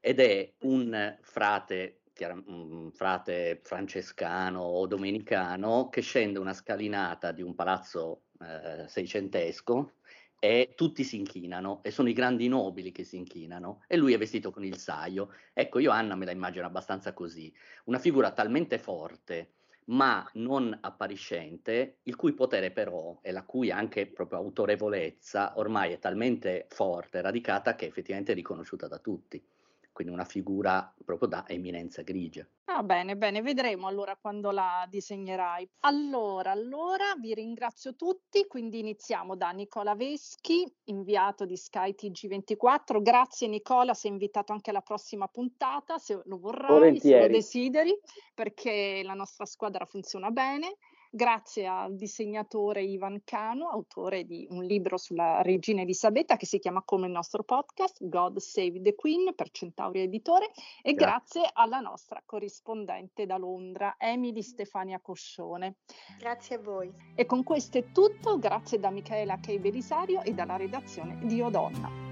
ed 0.00 0.20
è 0.20 0.52
un 0.60 1.18
frate 1.20 2.00
un 2.24 2.90
frate 2.92 3.60
francescano 3.62 4.60
o 4.62 4.86
domenicano 4.86 5.88
che 5.90 6.00
scende 6.00 6.38
una 6.38 6.54
scalinata 6.54 7.32
di 7.32 7.42
un 7.42 7.54
palazzo 7.54 8.22
eh, 8.40 8.88
seicentesco 8.88 9.96
e 10.38 10.72
tutti 10.76 11.04
si 11.04 11.16
inchinano 11.16 11.82
e 11.82 11.90
sono 11.90 12.08
i 12.08 12.12
grandi 12.12 12.48
nobili 12.48 12.92
che 12.92 13.04
si 13.04 13.16
inchinano 13.16 13.82
e 13.86 13.96
lui 13.96 14.12
è 14.12 14.18
vestito 14.18 14.50
con 14.50 14.64
il 14.64 14.76
saio. 14.78 15.30
Ecco, 15.52 15.78
io 15.78 15.90
Anna 15.90 16.14
me 16.14 16.24
la 16.24 16.32
immagino 16.32 16.66
abbastanza 16.66 17.12
così, 17.12 17.52
una 17.84 17.98
figura 17.98 18.32
talmente 18.32 18.78
forte 18.78 19.52
ma 19.88 20.28
non 20.34 20.76
appariscente, 20.80 21.98
il 22.04 22.16
cui 22.16 22.32
potere 22.34 22.72
però 22.72 23.18
e 23.22 23.30
la 23.30 23.44
cui 23.44 23.70
anche 23.70 24.06
proprio 24.06 24.38
autorevolezza 24.38 25.58
ormai 25.58 25.92
è 25.92 25.98
talmente 25.98 26.66
forte, 26.70 27.20
radicata 27.20 27.76
che 27.76 27.86
effettivamente 27.86 28.32
è 28.32 28.34
riconosciuta 28.34 28.88
da 28.88 28.98
tutti 28.98 29.40
quindi 29.96 30.12
una 30.12 30.26
figura 30.26 30.94
proprio 31.02 31.26
da 31.26 31.48
eminenza 31.48 32.02
grigia. 32.02 32.46
Ah, 32.66 32.82
bene, 32.82 33.16
bene, 33.16 33.40
vedremo 33.40 33.86
allora 33.86 34.14
quando 34.14 34.50
la 34.50 34.86
disegnerai. 34.90 35.66
Allora, 35.80 36.50
allora 36.50 37.14
vi 37.18 37.32
ringrazio 37.32 37.96
tutti, 37.96 38.46
quindi 38.46 38.78
iniziamo 38.80 39.36
da 39.36 39.52
Nicola 39.52 39.94
Veschi, 39.94 40.70
inviato 40.84 41.46
di 41.46 41.56
Sky 41.56 41.94
TG24. 41.94 43.00
Grazie 43.00 43.48
Nicola, 43.48 43.94
sei 43.94 44.10
invitato 44.10 44.52
anche 44.52 44.68
alla 44.68 44.82
prossima 44.82 45.28
puntata, 45.28 45.96
se 45.96 46.20
lo 46.22 46.38
vorrai, 46.38 46.72
Volentieri. 46.72 47.22
se 47.22 47.26
lo 47.26 47.34
desideri, 47.34 47.98
perché 48.34 49.00
la 49.02 49.14
nostra 49.14 49.46
squadra 49.46 49.86
funziona 49.86 50.30
bene 50.30 50.76
grazie 51.16 51.66
al 51.66 51.96
disegnatore 51.96 52.82
Ivan 52.82 53.22
Cano, 53.24 53.68
autore 53.68 54.24
di 54.24 54.46
un 54.50 54.62
libro 54.62 54.98
sulla 54.98 55.42
regina 55.42 55.80
Elisabetta 55.80 56.36
che 56.36 56.46
si 56.46 56.58
chiama 56.58 56.82
come 56.84 57.06
il 57.06 57.12
nostro 57.12 57.42
podcast, 57.42 58.06
God 58.06 58.36
Save 58.36 58.82
the 58.82 58.94
Queen 58.94 59.34
per 59.34 59.50
Centauri 59.50 60.02
Editore 60.02 60.50
e 60.82 60.92
grazie, 60.92 61.40
grazie 61.40 61.50
alla 61.54 61.80
nostra 61.80 62.22
corrispondente 62.24 63.26
da 63.26 63.38
Londra, 63.38 63.96
Emily 63.98 64.42
Stefania 64.42 65.00
Coscione. 65.00 65.76
Grazie 66.18 66.56
a 66.56 66.60
voi. 66.60 66.92
E 67.14 67.24
con 67.24 67.42
questo 67.42 67.78
è 67.78 67.90
tutto, 67.90 68.38
grazie 68.38 68.78
da 68.78 68.90
Michaela 68.90 69.40
Kei 69.40 69.58
Belisario 69.58 70.22
e 70.22 70.34
dalla 70.34 70.56
redazione 70.56 71.18
di 71.24 71.40
Odonna. 71.40 72.05